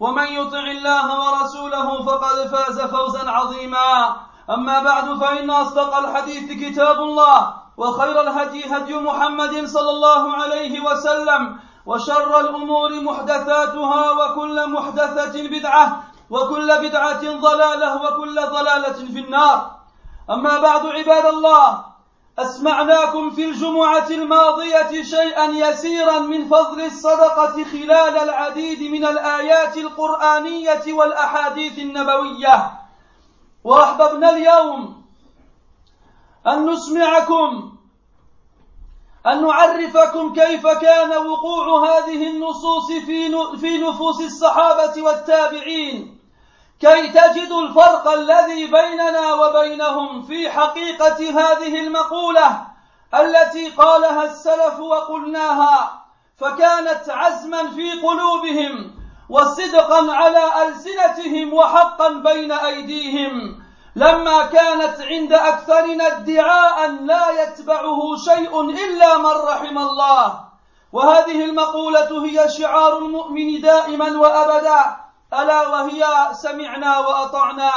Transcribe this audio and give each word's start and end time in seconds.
ومن 0.00 0.26
يطع 0.26 0.64
الله 0.76 1.06
ورسوله 1.20 2.02
فقد 2.02 2.36
فاز 2.46 2.80
فوزا 2.80 3.30
عظيما. 3.30 4.16
أما 4.50 4.82
بعد 4.82 5.18
فإن 5.18 5.50
أصدق 5.50 5.96
الحديث 5.96 6.46
كتاب 6.52 6.98
الله 6.98 7.54
وخير 7.76 8.20
الهدي 8.20 8.76
هدي 8.76 8.94
محمد 8.94 9.64
صلى 9.66 9.90
الله 9.90 10.34
عليه 10.36 10.80
وسلم 10.80 11.58
وشر 11.86 12.40
الأمور 12.40 13.00
محدثاتها 13.00 14.10
وكل 14.10 14.70
محدثة 14.70 15.48
بدعة 15.48 16.02
وكل 16.30 16.68
بدعة 16.88 17.22
ضلالة 17.40 17.90
وكل 18.02 18.34
ضلالة 18.34 18.98
في 19.12 19.18
النار. 19.18 19.70
أما 20.30 20.58
بعد 20.58 20.86
عباد 20.86 21.26
الله 21.26 21.95
أسمعناكم 22.38 23.30
في 23.30 23.44
الجمعة 23.44 24.10
الماضية 24.10 25.02
شيئا 25.02 25.44
يسيرا 25.44 26.18
من 26.18 26.48
فضل 26.48 26.80
الصدقة 26.80 27.64
خلال 27.64 28.18
العديد 28.18 28.92
من 28.92 29.04
الآيات 29.04 29.76
القرآنية 29.76 30.92
والأحاديث 30.92 31.78
النبوية. 31.78 32.72
وأحببنا 33.64 34.30
اليوم 34.30 35.02
أن 36.46 36.66
نسمعكم 36.70 37.72
أن 39.26 39.42
نعرفكم 39.42 40.32
كيف 40.32 40.66
كان 40.66 41.26
وقوع 41.26 41.88
هذه 41.88 42.30
النصوص 42.30 42.92
في 43.60 43.78
نفوس 43.78 44.20
الصحابة 44.20 45.02
والتابعين. 45.02 46.15
كي 46.80 47.08
تجدوا 47.08 47.62
الفرق 47.62 48.08
الذي 48.08 48.66
بيننا 48.66 49.34
وبينهم 49.34 50.22
في 50.22 50.50
حقيقة 50.50 51.30
هذه 51.30 51.80
المقولة 51.80 52.66
التي 53.14 53.68
قالها 53.68 54.24
السلف 54.24 54.80
وقلناها 54.80 56.02
فكانت 56.38 57.08
عزما 57.08 57.70
في 57.70 57.92
قلوبهم 57.92 58.94
وصدقا 59.28 60.12
على 60.12 60.68
ألسنتهم 60.68 61.54
وحقا 61.54 62.08
بين 62.08 62.52
أيديهم. 62.52 63.62
لما 63.96 64.46
كانت 64.46 65.00
عند 65.00 65.32
أكثرنا 65.32 66.06
ادعاء 66.06 66.90
لا 66.90 67.42
يتبعه 67.42 68.16
شيء 68.16 68.60
إلا 68.60 69.18
من 69.18 69.32
رحم 69.48 69.78
الله. 69.78 70.40
وهذه 70.92 71.44
المقولة 71.44 72.24
هي 72.24 72.48
شعار 72.48 72.98
المؤمن 72.98 73.60
دائما 73.60 74.18
وابدا. 74.18 75.05
ألا 75.32 75.68
وهي 75.68 76.06
سمعنا 76.32 76.98
وأطعنا. 76.98 77.72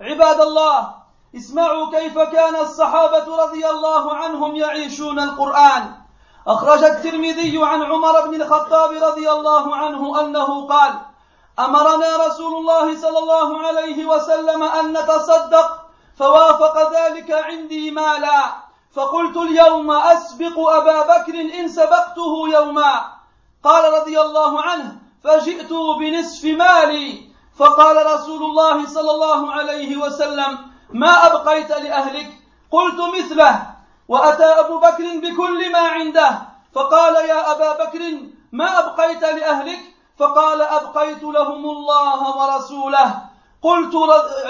عباد 0.00 0.40
الله 0.40 0.94
اسمعوا 1.36 1.90
كيف 1.90 2.18
كان 2.18 2.56
الصحابة 2.56 3.36
رضي 3.44 3.70
الله 3.70 4.14
عنهم 4.14 4.56
يعيشون 4.56 5.18
القرآن. 5.18 5.94
أخرج 6.46 6.84
الترمذي 6.84 7.58
عن 7.62 7.82
عمر 7.82 8.26
بن 8.26 8.42
الخطاب 8.42 8.90
رضي 9.02 9.30
الله 9.30 9.76
عنه 9.76 10.20
أنه 10.20 10.66
قال 10.66 10.92
أمرنا 11.58 12.26
رسول 12.26 12.54
الله 12.54 12.96
صلى 13.00 13.18
الله 13.18 13.66
عليه 13.66 14.06
وسلم 14.06 14.62
أن 14.62 14.92
نتصدق 14.92 15.68
فوافق 16.18 16.92
ذلك 16.92 17.30
عندي 17.30 17.90
مالا. 17.90 18.42
فقلت 18.94 19.36
اليوم 19.36 19.90
أسبق 19.90 20.58
أبا 20.58 21.02
بكر 21.02 21.34
إن 21.34 21.68
سبقته 21.68 22.48
يوما. 22.48 23.04
قال 23.64 23.92
رضي 23.92 24.20
الله 24.20 24.62
عنه 24.62 25.05
فجئت 25.26 25.72
بنصف 25.98 26.44
مالي. 26.44 27.26
فقال 27.58 28.06
رسول 28.06 28.42
الله 28.42 28.86
صلى 28.86 29.10
الله 29.10 29.52
عليه 29.52 29.96
وسلم 29.96 30.58
ما 30.90 31.26
أبقيت 31.26 31.70
لأهلك؟ 31.70 32.30
قلت 32.70 33.00
مثله. 33.18 33.66
وأتى 34.08 34.44
أبو 34.44 34.78
بكر 34.78 35.04
بكل 35.22 35.72
ما 35.72 35.78
عنده. 35.78 36.30
فقال 36.74 37.14
يا 37.14 37.52
أبا 37.52 37.84
بكر 37.84 38.00
ما 38.52 38.78
أبقيت 38.78 39.22
لأهلك؟ 39.22 39.80
فقال 40.18 40.62
أبقيت 40.62 41.22
لهم 41.22 41.70
الله 41.70 42.20
ورسوله. 42.36 43.22
قلت 43.62 43.94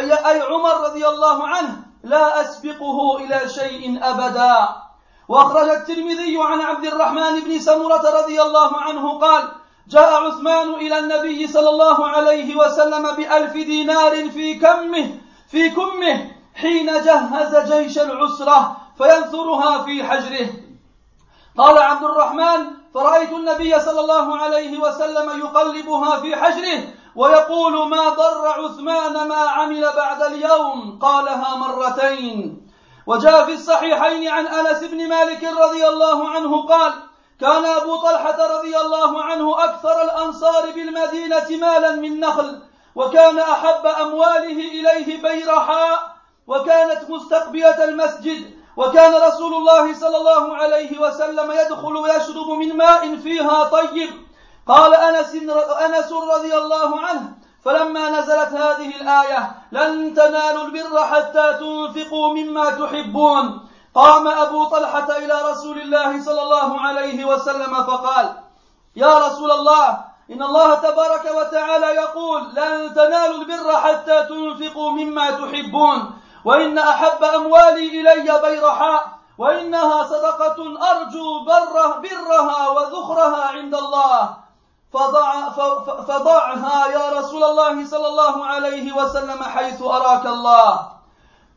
أي 0.03 0.41
عمر 0.41 0.81
رضي 0.81 1.09
الله 1.09 1.49
عنه؟ 1.49 1.77
لا 2.05 2.41
أسبقه 2.41 3.17
إلى 3.17 3.49
شيء 3.49 3.99
أبدا. 4.03 4.69
وأخرج 5.29 5.69
الترمذي 5.69 6.39
عن 6.41 6.61
عبد 6.61 6.85
الرحمن 6.85 7.41
بن 7.41 7.59
سمرة 7.59 8.21
رضي 8.23 8.43
الله 8.43 8.77
عنه 8.77 9.19
قال 9.19 9.49
جاء 9.89 10.27
عثمان 10.27 10.75
إلى 10.75 10.99
النبي 10.99 11.47
صلى 11.47 11.69
الله 11.69 12.07
عليه 12.07 12.57
وسلم 12.57 13.13
بألف 13.17 13.53
دينار 13.53 14.31
في 14.31 14.55
كمه 14.55 15.11
في 15.51 15.71
كمه 15.71 16.31
حين 16.55 16.87
جهز 16.87 17.73
جيش 17.73 17.99
العسرة 17.99 18.77
فينثرها 18.99 19.85
في 19.85 20.05
حجره. 20.05 20.49
قال 21.59 21.79
عبد 21.79 22.05
الرحمن 22.05 22.67
فرأيت 22.95 23.31
النبي 23.33 23.81
صلى 23.81 24.01
الله 24.01 24.39
عليه 24.39 24.79
وسلم 24.79 25.39
يقلبها 25.39 26.21
في 26.21 26.37
حجره 26.37 26.83
ويقول 27.17 27.89
ما 27.89 28.09
ضر 28.09 28.49
عثمان 28.49 29.29
ما 29.29 29.37
عمل 29.37 29.93
بعد 29.97 30.23
اليوم؟ 30.23 30.99
قالها 31.03 31.57
مرتين. 31.57 32.67
وجاء 33.07 33.45
في 33.45 33.53
الصحيحين 33.53 34.29
عن 34.29 34.47
أنس 34.47 34.85
بن 34.85 35.09
مالك 35.09 35.45
رضي 35.45 35.89
الله 35.89 36.29
عنه 36.29 36.67
قال 36.67 36.93
كان 37.41 37.65
أبو 37.65 37.97
طلحة 37.97 38.59
رضي 38.59 38.77
الله 38.77 39.23
عنه 39.23 39.65
أكثر 39.65 40.03
الأنصار 40.03 40.71
بالمدينة 40.71 41.47
مالا 41.51 41.91
من 41.91 42.21
نخل 42.21 42.63
وكان 42.95 43.39
أحب 43.39 43.87
أمواله 43.87 44.59
إليه 44.59 45.23
بيرحاء 45.23 46.17
وكانت 46.47 47.11
مستقبلة 47.11 47.85
المسجد 47.85 48.57
وكان 48.77 49.15
رسول 49.15 49.55
الله 49.55 49.95
صلى 49.95 50.17
الله 50.17 50.57
عليه 50.57 50.99
وسلم 50.99 51.53
يدخل 51.53 51.97
ويشرب 51.97 52.49
من 52.49 52.77
ماء 52.77 53.17
فيها 53.17 53.65
طيب. 53.65 54.11
قال 54.69 54.95
أنس, 54.95 55.35
أنس 55.85 56.13
رضي 56.13 56.55
الله 56.55 57.01
عنه 57.01 57.33
فلما 57.65 58.21
نزلت 58.21 58.53
هذه 58.53 58.97
الآية 59.01 59.51
لن 59.73 60.15
تنالوا 60.15 60.65
البر 60.65 61.05
حتى 61.05 61.55
تنفقوا 61.61 62.35
مما 62.35 62.71
تحبون 62.71 63.69
قام 63.97 64.29
أبو 64.29 64.65
طلحة 64.65 65.17
إلى 65.17 65.35
رسول 65.51 65.79
الله 65.81 66.25
صلى 66.25 66.43
الله 66.43 66.81
عليه 66.81 67.25
وسلم 67.25 67.75
فقال 67.75 68.37
يا 68.97 69.19
رسول 69.27 69.51
الله 69.51 69.89
إن 70.31 70.43
الله 70.43 70.75
تبارك 70.75 71.25
وتعالى 71.37 71.87
يقول 71.87 72.43
لن 72.55 72.95
تنالوا 72.95 73.37
البر 73.37 73.73
حتى 73.73 74.25
تنفقوا 74.25 74.91
مما 74.91 75.31
تحبون 75.31 76.19
وإن 76.45 76.79
أحب 76.79 77.25
أموالي 77.25 78.01
إلي 78.01 78.41
بيرحاء 78.41 79.09
وإنها 79.39 80.03
صدقة 80.03 80.57
أرجو 80.91 81.45
بره 81.45 82.03
برها 82.03 82.69
وذخرها 82.69 83.47
عند 83.47 83.75
الله. 83.75 84.37
فضع 84.93 85.51
فضعها 86.09 86.87
يا 86.87 87.19
رسول 87.19 87.45
الله 87.45 87.87
صلى 87.87 88.07
الله 88.07 88.45
عليه 88.47 88.93
وسلم 88.93 89.43
حيث 89.43 89.83
أراك 89.83 90.27
الله. 90.27 90.96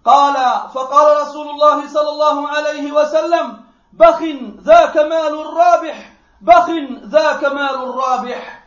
قال 0.06 0.34
فقال 0.74 1.22
رسول 1.22 1.50
الله 1.50 1.88
صلى 1.88 2.10
الله 2.10 2.48
عليه 2.48 2.92
وسلم 2.92 3.58
بخ 3.94 4.22
ذاك 4.64 4.98
مال 4.98 5.42
الرابح 5.42 6.12
بخ 6.42 6.70
ذاك 7.04 7.44
مال 7.46 7.76
الرابح. 7.84 8.60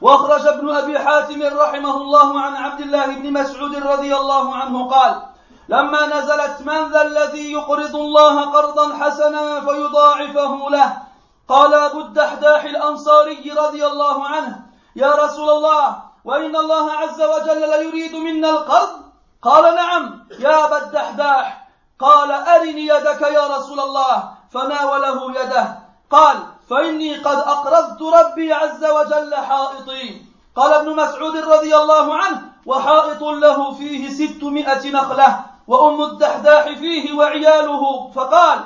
وأخرج 0.00 0.46
ابن 0.46 0.70
أبي 0.70 0.98
حاتم 0.98 1.42
رحمه 1.42 1.96
الله 1.96 2.40
عن 2.40 2.56
عبد 2.56 2.80
الله 2.80 3.06
بن 3.06 3.32
مسعود 3.32 3.76
رضي 3.76 4.16
الله 4.16 4.56
عنه 4.56 4.88
قال 4.88 5.22
لما 5.68 6.06
نزلت 6.06 6.60
من 6.60 6.88
ذا 6.92 7.02
الذي 7.02 7.52
يقرض 7.52 7.96
الله 7.96 8.40
قرضا 8.40 8.94
حسنا 8.94 9.60
فيضاعفه 9.60 10.70
له. 10.70 11.08
قال 11.48 11.74
أبو 11.74 12.00
الدحداح 12.00 12.64
الأنصاري 12.64 13.50
رضي 13.50 13.86
الله 13.86 14.26
عنه 14.26 14.60
يا 14.96 15.14
رسول 15.14 15.50
الله 15.50 16.02
وإن 16.24 16.56
الله 16.56 16.92
عز 16.92 17.22
وجل 17.22 17.60
ليريد 17.60 18.14
منا 18.16 18.50
القرض 18.50 19.07
قال 19.42 19.74
نعم 19.74 20.26
يا 20.38 20.64
أبا 20.64 20.78
الدحداح. 20.78 21.68
قال 22.00 22.30
أرني 22.32 22.86
يدك 22.86 23.22
يا 23.22 23.46
رسول 23.56 23.80
الله. 23.80 24.34
فناوله 24.50 25.30
يده. 25.30 25.78
قال 26.10 26.36
فإني 26.70 27.16
قد 27.16 27.38
أقرضت 27.38 28.02
ربي 28.02 28.52
عز 28.52 28.84
وجل 28.84 29.34
حائطي. 29.34 30.22
قال 30.56 30.72
ابن 30.74 30.96
مسعود 30.96 31.36
رضي 31.36 31.76
الله 31.76 32.16
عنه 32.16 32.42
وحائط 32.66 33.22
له 33.22 33.72
فيه 33.74 34.10
ستمائة 34.10 34.90
نخلة 34.90 35.44
وأم 35.68 36.02
الدحداح 36.02 36.64
فيه 36.64 37.12
وعياله. 37.12 38.10
فقال 38.10 38.58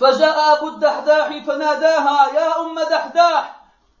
فجاء 0.00 0.56
أبو 0.56 0.68
الدحداح 0.68 1.28
فناداها 1.46 2.28
يا 2.34 2.60
أم 2.60 2.78
دحداح. 2.90 3.56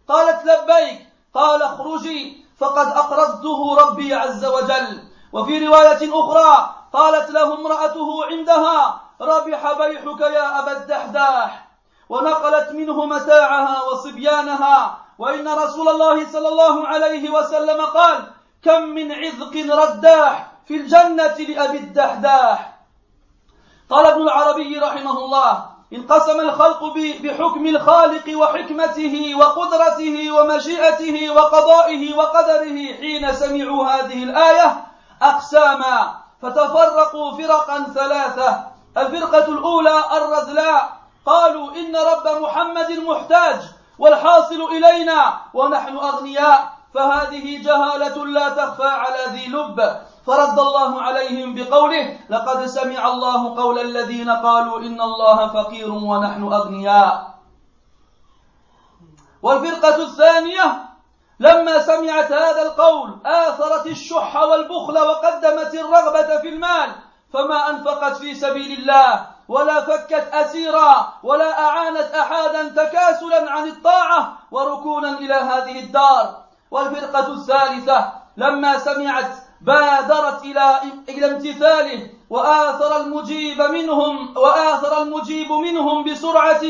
قالت 0.08 0.44
لبيك 0.44 1.06
قال 1.34 1.62
اخرجي 1.62 2.46
فقد 2.58 2.86
أقرضته 2.86 3.74
ربي 3.74 4.14
عز 4.14 4.44
وجل. 4.44 5.05
وفي 5.32 5.66
رواية 5.66 6.20
أخرى 6.20 6.74
قالت 6.92 7.30
له 7.30 7.54
امرأته 7.54 8.24
عندها 8.24 9.00
ربح 9.20 9.72
بيحك 9.72 10.20
يا 10.20 10.58
أبا 10.58 10.72
الدحداح. 10.72 11.66
ونقلت 12.08 12.72
منه 12.72 13.04
متاعها 13.04 13.82
وصبيانها. 13.82 14.98
وإن 15.18 15.48
رسول 15.48 15.88
الله 15.88 16.32
صلى 16.32 16.48
الله 16.48 16.86
عليه 16.88 17.30
وسلم 17.30 17.80
قال 17.80 18.32
كم 18.62 18.82
من 18.82 19.12
عذق 19.12 19.74
رداح 19.76 20.52
في 20.66 20.76
الجنة 20.76 21.36
لأبي 21.38 21.78
الدحداح. 21.78 22.76
قال 23.90 24.06
ابن 24.06 24.22
العربي 24.22 24.78
رحمه 24.78 25.18
الله 25.18 25.76
انقسم 25.92 26.40
الخلق 26.40 26.84
بحكم 27.22 27.66
الخالق 27.66 28.38
وحكمته 28.38 29.34
وقدرته 29.38 30.30
ومشيئته 30.32 31.30
وقضائه 31.30 32.14
وقدره 32.14 32.94
حين 33.00 33.32
سمعوا 33.32 33.86
هذه 33.86 34.22
الآية 34.22 34.86
أقساما. 35.22 36.14
فتفرقوا 36.42 37.32
فرقا 37.36 37.84
ثلاثة. 37.94 38.64
الفرقة 38.96 39.44
الأولى 39.44 40.04
الرذلاء. 40.16 40.96
قالوا 41.26 41.70
إن 41.72 41.96
رب 41.96 42.42
محمد 42.42 42.90
محتاج 42.90 43.60
والحاصل 43.98 44.62
إلينا 44.62 45.34
ونحن 45.54 45.96
أغنياء. 45.96 46.72
فهذه 46.94 47.62
جهالة 47.62 48.26
لا 48.26 48.48
تخفى 48.48 48.88
على 48.88 49.26
ذي 49.26 49.46
لب. 49.46 50.00
فرد 50.26 50.58
الله 50.58 51.02
عليهم 51.02 51.54
بقوله 51.54 52.18
لقد 52.30 52.66
سمع 52.66 53.08
الله 53.08 53.56
قول 53.56 53.78
الذين 53.78 54.30
قالوا 54.30 54.78
إن 54.78 55.00
الله 55.00 55.48
فقير 55.48 55.92
ونحن 55.92 56.52
أغنياء. 56.52 57.36
والفرقة 59.42 60.02
الثانية 60.02 60.85
لما 61.40 61.78
سمعت 61.78 62.32
هذا 62.32 62.62
القول 62.62 63.18
آثرت 63.26 63.86
الشح 63.86 64.36
والبخل 64.36 64.98
وقدمت 64.98 65.74
الرغبة 65.74 66.40
في 66.40 66.48
المال 66.48 66.90
فما 67.32 67.70
أنفقت 67.70 68.16
في 68.16 68.34
سبيل 68.34 68.78
الله 68.78 69.26
ولا 69.48 69.80
فكت 69.80 70.28
أسيرا 70.32 71.12
ولا 71.22 71.58
أعانت 71.58 72.14
أحدا 72.14 72.68
تكاسلا 72.68 73.50
عن 73.50 73.68
الطاعة 73.68 74.38
وركونا 74.50 75.18
إلى 75.18 75.34
هذه 75.34 75.80
الدار. 75.80 76.46
والفرقة 76.70 77.32
الثالثة 77.32 78.12
لما 78.36 78.78
سمعت 78.78 79.30
بادرت 79.60 80.44
إلى 80.44 80.80
إلى 81.08 81.26
امتثاله 81.26 82.10
وآثر 82.30 82.96
المجيب 82.96 83.62
منهم 83.62 84.36
وآثر 84.38 85.02
المجيب 85.02 85.52
منهم 85.52 86.04
بسرعة 86.04 86.62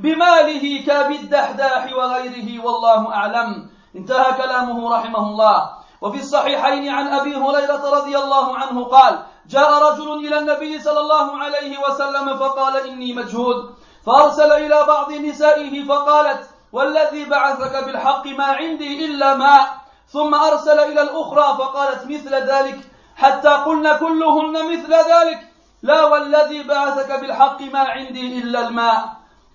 بماله 0.00 0.84
كابي 0.86 1.16
الدحداح 1.16 1.92
وغيره 1.92 2.64
والله 2.64 3.14
أعلم. 3.14 3.70
انتهى 3.96 4.32
كلامه 4.32 4.96
رحمه 4.96 5.18
الله. 5.18 5.70
وفي 6.00 6.18
الصحيحين 6.18 6.88
عن 6.88 7.08
أبي 7.08 7.34
هريرة 7.36 7.90
رضي 7.90 8.18
الله 8.18 8.58
عنه 8.58 8.84
قال 8.84 9.22
جاء 9.46 9.70
رجل 9.82 10.26
إلى 10.26 10.38
النبي 10.38 10.80
صلى 10.80 11.00
الله 11.00 11.38
عليه 11.38 11.78
وسلم 11.78 12.36
فقال 12.36 12.76
إني 12.76 13.12
مجهود 13.14 13.74
فأرسل 14.06 14.52
إلى 14.52 14.84
بعض 14.88 15.12
نسائه 15.12 15.84
فقالت 15.84 16.50
والذي 16.72 17.24
بعثك 17.24 17.84
بالحق 17.84 18.26
ما 18.26 18.44
عندي 18.44 19.04
إلا 19.04 19.34
ماء. 19.34 19.80
ثم 20.08 20.34
أرسل 20.34 20.78
إلى 20.78 21.02
الأخرى 21.02 21.56
فقالت 21.58 22.06
مثل 22.06 22.34
ذلك. 22.34 22.78
حتى 23.16 23.48
قلن 23.48 23.96
كلهن 23.96 24.72
مثل 24.72 24.92
ذلك. 24.94 25.40
لا 25.82 26.04
والذي 26.04 26.62
بعثك 26.62 27.20
بالحق 27.20 27.62
ما 27.62 27.80
عندي 27.80 28.38
إلا 28.38 28.68
الماء. 28.68 29.08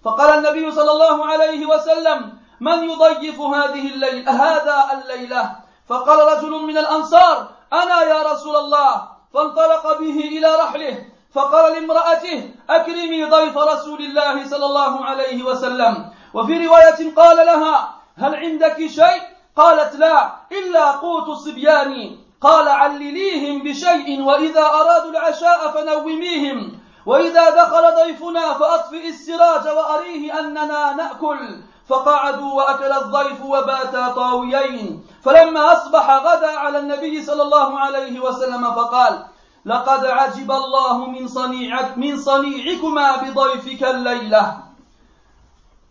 فقال 0.05 0.29
النبي 0.37 0.71
صلى 0.71 0.91
الله 0.91 1.25
عليه 1.25 1.65
وسلم 1.65 2.44
من 2.59 2.89
يضيف 2.89 3.41
هذه 3.41 3.87
الليل 3.93 4.29
هذا 4.29 4.85
الليلة؟ 4.93 5.55
فقال 5.89 6.37
رجل 6.37 6.51
من 6.51 6.77
الأنصار 6.77 7.47
أنا 7.73 8.01
يا 8.01 8.31
رسول 8.31 8.55
الله. 8.55 9.07
فانطلق 9.33 9.99
به 9.99 10.19
إلى 10.19 10.55
رحله. 10.55 11.05
فقال 11.33 11.73
لامرأته 11.73 12.51
أكرمي 12.69 13.25
ضيف 13.25 13.57
رسول 13.57 13.99
الله 14.01 14.49
صلى 14.49 14.65
الله 14.65 15.05
عليه 15.05 15.43
وسلم. 15.43 16.09
وفي 16.33 16.67
رواية 16.67 17.15
قال 17.15 17.37
لها 17.37 17.95
هل 18.17 18.35
عندك 18.35 18.87
شيء؟ 18.87 19.21
قالت 19.57 19.95
لا 19.95 20.33
إلا 20.51 20.91
قوت 20.91 21.29
الصبيان 21.29 22.17
قال 22.41 22.67
علليهم 22.67 23.63
بشيء 23.63 24.21
وإذا 24.21 24.65
أرادوا 24.65 25.11
العشاء 25.11 25.71
فنوميهم. 25.71 26.79
وإذا 27.05 27.49
دخل 27.49 27.95
ضيفنا 27.95 28.53
فأطفئ 28.53 29.07
السراج 29.07 29.67
وأريه 29.67 30.39
أننا 30.39 30.93
نأكل. 30.93 31.61
فقعدوا 31.87 32.53
وأكل 32.53 32.91
الضيف 32.91 33.41
وباتا 33.43 34.07
طاويين. 34.07 35.05
فلما 35.23 35.73
أصبح 35.73 36.09
غدا 36.09 36.59
على 36.59 36.79
النبي 36.79 37.23
صلى 37.23 37.43
الله 37.43 37.79
عليه 37.79 38.19
وسلم 38.19 38.71
فقال 38.71 39.25
لقد 39.65 40.05
عجب 40.05 40.51
الله 40.51 40.97
من 41.05 41.27
صنيعك 41.27 41.97
من 41.97 42.17
صنيعكما 42.17 43.15
بضيفك 43.15 43.83
الليلة. 43.83 44.57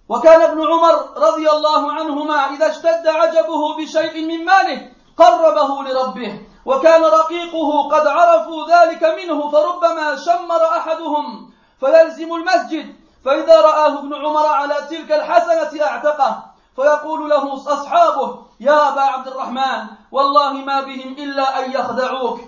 وكان 0.08 0.42
ابن 0.42 0.60
عمر 0.66 0.94
رضي 1.16 1.50
الله 1.50 1.92
عنهما 1.92 2.34
إذا 2.34 2.70
اشتد 2.70 3.06
عجبه 3.06 3.76
بشيء 3.76 4.26
من 4.26 4.44
ماله 4.44 4.90
قربه 5.16 5.82
لربه 5.82 6.40
وكان 6.66 7.02
رقيقه 7.02 7.88
قد 7.88 8.06
عرفوا 8.06 8.66
ذلك 8.68 9.02
منه 9.02 9.50
فربما 9.50 10.16
شمر 10.16 10.64
أحدهم. 10.78 11.50
فيلزم 11.80 12.34
المسجد 12.34 13.03
فإذا 13.24 13.60
رآه 13.60 13.98
ابن 13.98 14.14
عمر 14.14 14.46
على 14.46 14.74
تلك 14.90 15.12
الحسنة 15.12 15.84
أعتقه 15.84 16.42
فيقول 16.76 17.30
له 17.30 17.54
أصحابه 17.54 18.38
يا 18.60 18.88
أبا 18.88 19.00
عبد 19.00 19.28
الرحمن 19.28 19.86
والله 20.12 20.52
ما 20.52 20.80
بهم 20.80 21.12
إلا 21.18 21.64
أن 21.64 21.72
يخدعوك. 21.72 22.40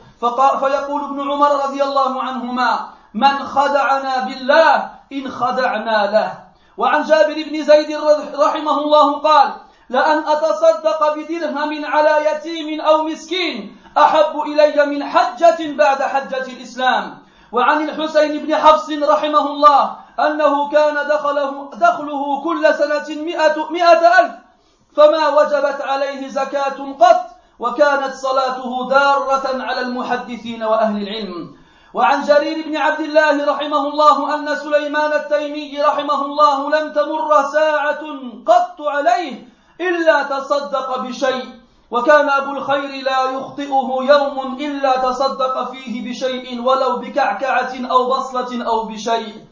فيقول 0.61 1.05
ابن 1.05 1.31
عمر 1.31 1.65
رضي 1.65 1.83
الله 1.83 2.23
عنهما 2.23 2.89
من 3.15 3.47
خدعنا 3.47 4.21
بالله 4.21 4.91
إن 5.13 5.31
خدعنا 5.31 6.11
له. 6.11 6.39
وعن 6.77 7.03
جابر 7.03 7.35
بن 7.35 7.63
زيد 7.63 7.97
رحمه 8.35 8.79
الله 8.79 9.19
قال 9.19 9.53
لأن 9.89 10.19
أتصدق 10.19 11.15
بدرهم 11.15 11.85
على 11.85 12.31
يتيم 12.31 12.81
أو 12.81 13.03
مسكين 13.03 13.77
أحب 13.99 14.41
إلي 14.41 14.87
من 14.87 15.05
حجة 15.05 15.73
بعد 15.73 16.03
حجة 16.03 16.47
الإسلام. 16.47 17.19
وعن 17.53 17.89
الحسين 17.89 18.47
بن 18.47 18.57
حفص 18.57 18.91
رحمه 18.91 19.47
الله 19.51 19.97
أنه 20.21 20.71
كان 20.71 21.09
دخله, 21.09 21.71
دخله 21.75 22.45
كل 22.45 22.75
سنة 22.75 23.23
مئة, 23.23 23.71
مئة 23.71 24.21
ألف. 24.21 24.33
فما 24.97 25.29
وجبت 25.29 25.81
عليه 25.81 26.29
زكاة 26.29 26.95
قط 27.01 27.27
وكانت 27.59 28.15
صلاته 28.15 28.89
دارة 28.91 29.63
على 29.63 29.81
المحدثين 29.81 30.63
وأهل 30.63 31.03
العلم. 31.03 31.57
وعن 31.95 32.23
جرير 32.23 32.67
بن 32.67 32.77
عبد 32.77 33.01
الله 33.01 33.45
رحمه 33.45 33.89
الله 33.89 34.35
أن 34.35 34.57
سليمان 34.57 35.13
التيمي 35.13 35.83
رحمه 35.83 36.25
الله 36.25 36.71
لم 36.71 36.93
تمر 36.93 37.43
ساعة 37.53 38.01
قط 38.47 38.77
عليه 38.81 39.49
إلا 39.81 40.23
تصدق 40.23 40.99
بشيء. 40.99 41.47
وكان 41.91 42.29
أبو 42.29 42.51
الخير 42.51 43.05
لا 43.05 43.31
يخطئه 43.31 43.89
يوم 44.01 44.57
إلا 44.61 44.97
تصدق 44.97 45.71
فيه 45.71 46.11
بشيء 46.11 46.63
ولو 46.63 46.97
بكعكعة 46.97 47.73
أو 47.91 48.11
بصلة 48.11 48.67
أو 48.67 48.85
بشيء. 48.85 49.46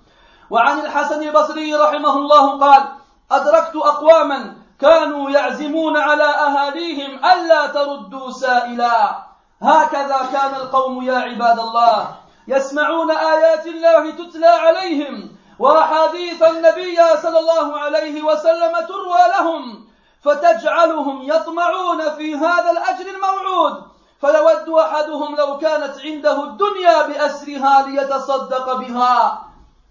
وعن 0.55 0.81
الحسن 0.81 1.23
البصري 1.23 1.75
رحمه 1.75 2.17
الله 2.17 2.59
قال 2.59 2.83
أدركت 3.31 3.77
أقواما 3.77 4.57
كانوا 4.81 5.31
يعزمون 5.31 5.97
على 5.97 6.25
أهاليهم 6.25 7.25
ألا 7.25 7.67
تردوا 7.67 8.31
سائلا. 8.31 9.19
هكذا 9.63 10.19
كان 10.33 10.55
القوم 10.55 11.03
يا 11.03 11.19
عباد 11.19 11.59
الله 11.59 12.09
يسمعون 12.49 13.11
آيات 13.11 13.67
الله 13.67 14.11
تتلى 14.11 14.47
عليهم 14.47 15.31
وأحاديث 15.59 16.43
النبي 16.43 16.99
صلى 17.23 17.39
الله 17.39 17.79
عليه 17.79 18.23
وسلم 18.23 18.73
تروى 18.89 19.23
لهم 19.39 19.87
فتجعلهم 20.23 21.23
يطمعون 21.23 22.11
في 22.17 22.35
هذا 22.35 22.71
الأجر 22.71 23.07
الموعود. 23.15 23.83
فيود 24.21 24.69
أحدهم 24.79 25.37
لو 25.37 25.59
كانت 25.59 25.95
عنده 26.05 26.45
الدنيا 26.45 27.07
بأسرها 27.07 27.87
ليتصدق 27.87 28.75
بها. 28.75 29.44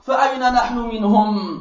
فأين 0.05 0.53
نحن 0.53 0.77
منهم؟ 0.77 1.60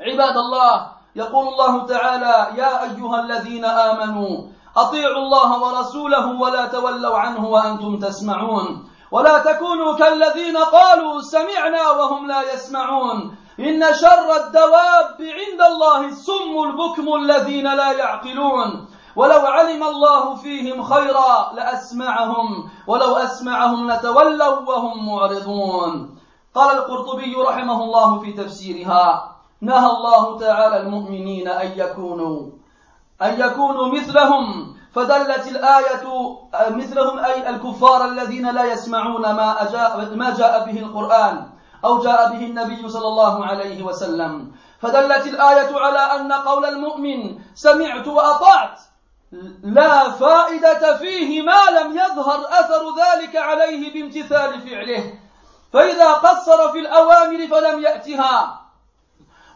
عباد 0.00 0.36
الله 0.36 0.86
يقول 1.16 1.48
الله 1.48 1.86
تعالى 1.86 2.58
يا 2.58 2.82
أيها 2.82 3.20
الذين 3.20 3.64
آمنوا 3.64 4.46
أطيعوا 4.76 5.16
الله 5.16 5.62
ورسوله 5.62 6.40
ولا 6.40 6.66
تولوا 6.66 7.18
عنه 7.18 7.48
وأنتم 7.48 7.98
تسمعون. 7.98 8.88
ولا 9.12 9.38
تكونوا 9.38 9.96
كالذين 9.96 10.56
قالوا 10.56 11.20
سمعنا 11.20 11.90
وهم 11.90 12.26
لا 12.26 12.52
يسمعون. 12.54 13.36
إن 13.60 13.82
شر 13.94 14.36
الدواب 14.36 15.16
عند 15.18 15.60
الله 15.72 16.04
السم 16.04 16.54
البكم 16.64 17.14
الذين 17.14 17.64
لا 17.64 17.92
يعقلون. 17.92 18.88
ولو 19.16 19.40
علم 19.40 19.82
الله 19.82 20.34
فيهم 20.34 20.82
خيرا 20.82 21.52
لأسمعهم 21.54 22.70
ولو 22.86 23.16
أسمعهم 23.16 23.90
لتولوا 23.90 24.60
وهم 24.68 25.06
معرضون. 25.08 26.17
قال 26.58 26.76
القرطبي 26.76 27.34
رحمه 27.34 27.84
الله 27.84 28.18
في 28.20 28.32
تفسيرها 28.32 29.36
نهى 29.60 29.86
الله 29.86 30.38
تعالى 30.38 30.76
المؤمنين 30.76 31.48
أن 31.48 31.70
يكونوا 31.76 32.50
أن 33.22 33.40
يكونوا 33.40 33.86
مثلهم 33.86 34.74
فدلت 34.92 35.46
الآية 35.46 36.04
مثلهم 36.70 37.18
أي 37.18 37.50
الكفار 37.50 38.04
الذين 38.04 38.50
لا 38.50 38.64
يسمعون 38.64 39.22
ما, 39.22 39.62
أجاء 39.62 40.14
ما 40.14 40.34
جاء 40.34 40.64
به 40.64 40.78
القرآن 40.78 41.46
أو 41.84 42.02
جاء 42.02 42.32
به 42.32 42.46
النبي 42.46 42.88
صلى 42.88 43.08
الله 43.08 43.46
عليه 43.46 43.82
وسلم. 43.82 44.52
فدلت 44.80 45.26
الآية 45.26 45.78
على 45.78 45.98
أن 45.98 46.32
قول 46.32 46.64
المؤمن 46.64 47.38
سمعت 47.54 48.06
وأطعت 48.08 48.80
لا 49.62 50.10
فائدة 50.10 50.96
فيه 50.96 51.42
ما 51.42 51.62
لم 51.80 51.92
يظهر 51.92 52.40
أثر 52.48 52.82
ذلك 53.02 53.36
عليه 53.36 53.92
بامتثال 53.92 54.60
فعله. 54.60 55.27
فإذا 55.72 56.12
قصر 56.12 56.72
في 56.72 56.78
الأوامر 56.78 57.46
فلم 57.46 57.82
يأتها. 57.82 58.60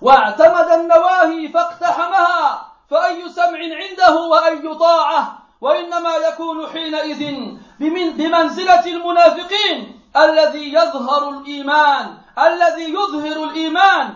واعتمد 0.00 0.68
النواهي 0.68 1.48
فاقتحمها 1.48 2.66
فأي 2.90 3.28
سمع 3.28 3.58
عنده 3.58 4.20
وأي 4.20 4.74
طاعة 4.74 5.38
وإنما 5.60 6.16
يكون 6.16 6.66
حينئذ 6.66 7.34
بمنزلة 8.18 8.86
المنافقين 8.86 10.00
الذي 10.16 10.72
يظهر 10.72 11.28
الإيمان 11.28 12.18
الذي 12.38 12.94
يظهر 12.94 13.44
الإيمان 13.44 14.14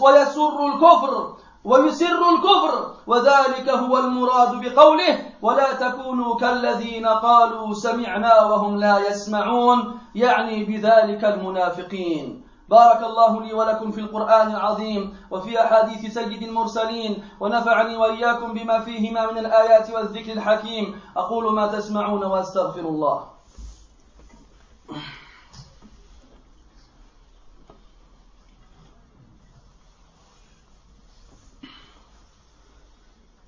ويسر 0.00 0.66
الكفر. 0.66 1.36
ويسر 1.64 2.20
الكفر. 2.34 2.90
وذلك 3.06 3.68
هو 3.68 3.98
المراد 3.98 4.60
بقوله 4.60 5.18
ولا 5.42 5.72
تكونوا 5.72 6.36
كالذين 6.36 7.06
قالوا 7.06 7.74
سمعنا 7.74 8.42
وهم 8.42 8.76
لا 8.76 8.98
يسمعون 9.08 9.98
يعني 10.14 10.64
بذلك 10.64 11.24
المنافقين. 11.24 12.44
بارك 12.68 13.02
الله 13.02 13.42
لي 13.42 13.52
ولكم 13.52 13.90
في 13.90 14.00
القرآن 14.00 14.50
العظيم 14.50 15.16
وفي 15.30 15.60
أحاديث 15.60 16.14
سيد 16.14 16.42
المرسلين 16.42 17.24
ونفعني 17.40 17.96
وإياكم 17.96 18.54
بما 18.54 18.80
فيهما 18.80 19.32
من 19.32 19.38
الآيات 19.38 19.90
والذكر 19.90 20.32
الحكيم. 20.32 21.00
أقول 21.16 21.54
ما 21.54 21.66
تسمعون 21.66 22.24
وأستغفر 22.24 22.80
الله. 22.80 23.24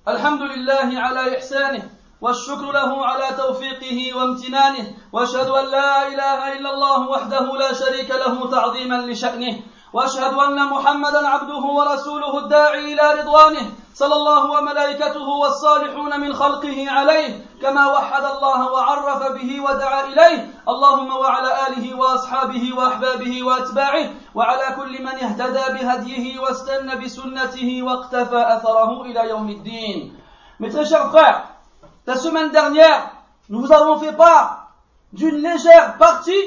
الحمد 0.07 0.41
لله 0.41 0.99
على 0.99 1.37
إحسانه 1.37 1.89
والشكر 2.21 2.71
له 2.71 3.05
على 3.05 3.37
توفيقه 3.37 4.17
وامتنانه 4.17 4.85
وأشهد 5.13 5.47
أن 5.47 5.65
لا 5.65 6.07
إله 6.07 6.53
إلا 6.59 6.69
الله 6.73 7.09
وحده 7.09 7.45
لا 7.57 7.73
شريك 7.73 8.09
له 8.11 8.51
تعظيما 8.51 8.95
لشأنه 8.95 9.59
وأشهد 9.93 10.33
أن 10.33 10.65
محمدا 10.69 11.27
عبده 11.27 11.63
ورسوله 11.77 12.37
الداعي 12.37 12.93
إلى 12.93 13.21
رضوانه 13.21 13.71
صلى 13.93 14.15
الله 14.15 14.51
وملائكته 14.51 15.27
والصالحون 15.29 16.19
من 16.19 16.33
خلقه 16.33 16.85
عليه 16.89 17.45
كما 17.61 17.87
وحد 17.87 18.23
الله 18.23 18.71
وعرف 18.71 19.31
به 19.31 19.61
ودعا 19.61 20.03
إليه. 20.03 20.49
اللهم 20.69 21.09
وعلى 21.13 21.67
آله 21.67 21.97
وأصحابه 21.97 22.73
وأحبابه 22.77 23.43
وأتباعه 23.43 24.09
وعلى 24.35 24.75
كل 24.75 25.03
من 25.03 25.15
اهتدى 25.25 25.65
بهديه 25.73 26.39
واستنى 26.39 26.95
بسنته 26.95 27.83
واقتفى 27.83 28.41
أثره 28.55 29.01
إلى 29.01 29.29
يوم 29.29 29.49
الدين. 29.49 30.13
Mes 30.59 30.69
très 30.69 30.85
chers 30.85 31.11
La 32.07 32.15
semaine 32.15 32.51
dernière, 32.51 33.11
nous 33.49 33.61
vous 33.61 33.71
avons 33.71 33.99
fait 33.99 34.13
part 34.13 34.71
d'une 35.13 35.37
légère 35.37 35.97
partie 35.97 36.45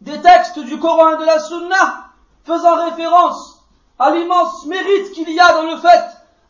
des 0.00 0.20
textes 0.20 0.58
du 0.58 0.78
Coran 0.78 1.14
et 1.14 1.16
de 1.16 1.24
la 1.24 1.38
Sunna. 1.38 2.03
Faisant 2.44 2.84
référence 2.84 3.60
à 3.98 4.10
l'immense 4.10 4.66
mérite 4.66 5.12
qu'il 5.12 5.30
y 5.30 5.40
a 5.40 5.52
dans 5.52 5.62
le 5.62 5.76
fait 5.76 6.04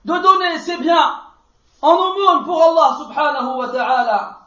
de 0.05 0.15
donner 0.19 0.59
ses 0.59 0.77
biens 0.77 1.21
en 1.83 1.93
aumône 1.93 2.45
pour 2.45 2.63
Allah 2.63 2.97
subhanahu 2.99 3.59
wa 3.59 3.69
ta'ala. 3.69 4.39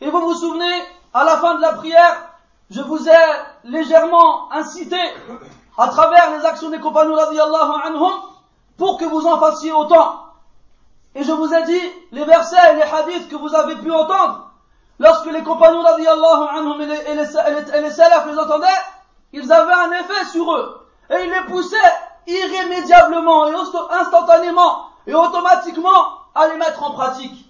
Et 0.00 0.10
vous 0.10 0.20
vous 0.20 0.34
souvenez, 0.34 0.82
à 1.12 1.24
la 1.24 1.38
fin 1.38 1.54
de 1.56 1.60
la 1.60 1.72
prière, 1.74 2.30
je 2.70 2.80
vous 2.82 3.08
ai 3.08 3.18
légèrement 3.64 4.52
incité 4.52 5.00
à 5.76 5.88
travers 5.88 6.38
les 6.38 6.44
actions 6.44 6.70
des 6.70 6.78
compagnons 6.78 7.16
radiallahu 7.16 7.72
anhum 7.84 8.12
pour 8.76 8.98
que 8.98 9.04
vous 9.04 9.26
en 9.26 9.38
fassiez 9.38 9.72
autant. 9.72 10.26
Et 11.14 11.24
je 11.24 11.32
vous 11.32 11.52
ai 11.52 11.64
dit 11.64 11.82
les 12.12 12.24
versets 12.24 12.72
et 12.72 12.76
les 12.76 12.82
hadiths 12.82 13.28
que 13.28 13.36
vous 13.36 13.54
avez 13.54 13.76
pu 13.76 13.90
entendre. 13.90 14.50
Lorsque 14.98 15.26
les 15.26 15.42
compagnons 15.42 15.82
radiallahu 15.82 16.48
anhum 16.56 16.80
et 16.80 16.86
les, 16.86 17.00
et 17.00 17.14
les, 17.14 17.82
les 17.82 18.38
entendaient, 18.38 18.68
ils 19.32 19.52
avaient 19.52 19.72
un 19.72 19.92
effet 19.92 20.24
sur 20.32 20.52
eux. 20.52 20.86
Et 21.10 21.24
ils 21.24 21.30
les 21.30 21.52
poussaient 21.52 21.76
irrémédiablement 22.26 23.48
et 23.48 23.54
instantanément 23.90 24.86
et 25.06 25.14
automatiquement 25.14 26.20
à 26.34 26.48
les 26.48 26.56
mettre 26.56 26.82
en 26.82 26.92
pratique. 26.92 27.46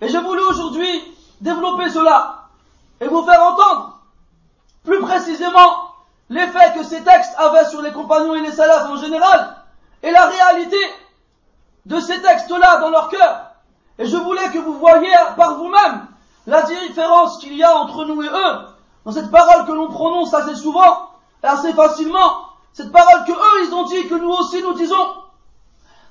Et 0.00 0.08
je 0.08 0.18
voulais 0.18 0.42
aujourd'hui 0.42 1.02
développer 1.40 1.88
cela 1.90 2.48
et 3.00 3.08
vous 3.08 3.24
faire 3.24 3.42
entendre 3.42 3.98
plus 4.84 5.00
précisément 5.00 5.90
l'effet 6.28 6.72
que 6.76 6.84
ces 6.84 7.02
textes 7.02 7.34
avaient 7.38 7.68
sur 7.68 7.82
les 7.82 7.92
compagnons 7.92 8.34
et 8.34 8.40
les 8.40 8.52
salafs 8.52 8.88
en 8.90 8.96
général 8.96 9.56
et 10.02 10.10
la 10.10 10.26
réalité 10.26 10.78
de 11.86 12.00
ces 12.00 12.20
textes-là 12.20 12.78
dans 12.78 12.90
leur 12.90 13.08
cœur. 13.08 13.42
Et 13.98 14.06
je 14.06 14.16
voulais 14.16 14.50
que 14.50 14.58
vous 14.58 14.74
voyiez 14.74 15.14
par 15.36 15.56
vous-même 15.56 16.06
la 16.46 16.62
différence 16.62 17.38
qu'il 17.38 17.56
y 17.56 17.64
a 17.64 17.76
entre 17.76 18.04
nous 18.04 18.22
et 18.22 18.28
eux. 18.28 18.75
Dans 19.06 19.12
cette 19.12 19.30
parole 19.30 19.66
que 19.66 19.72
l'on 19.72 19.86
prononce 19.86 20.34
assez 20.34 20.56
souvent 20.56 21.10
et 21.44 21.46
assez 21.46 21.72
facilement, 21.72 22.48
cette 22.72 22.90
parole 22.90 23.24
que 23.24 23.30
eux 23.30 23.64
ils 23.64 23.72
ont 23.72 23.84
dit, 23.84 24.08
que 24.08 24.16
nous 24.16 24.32
aussi 24.32 24.60
nous 24.62 24.72
disons, 24.72 25.14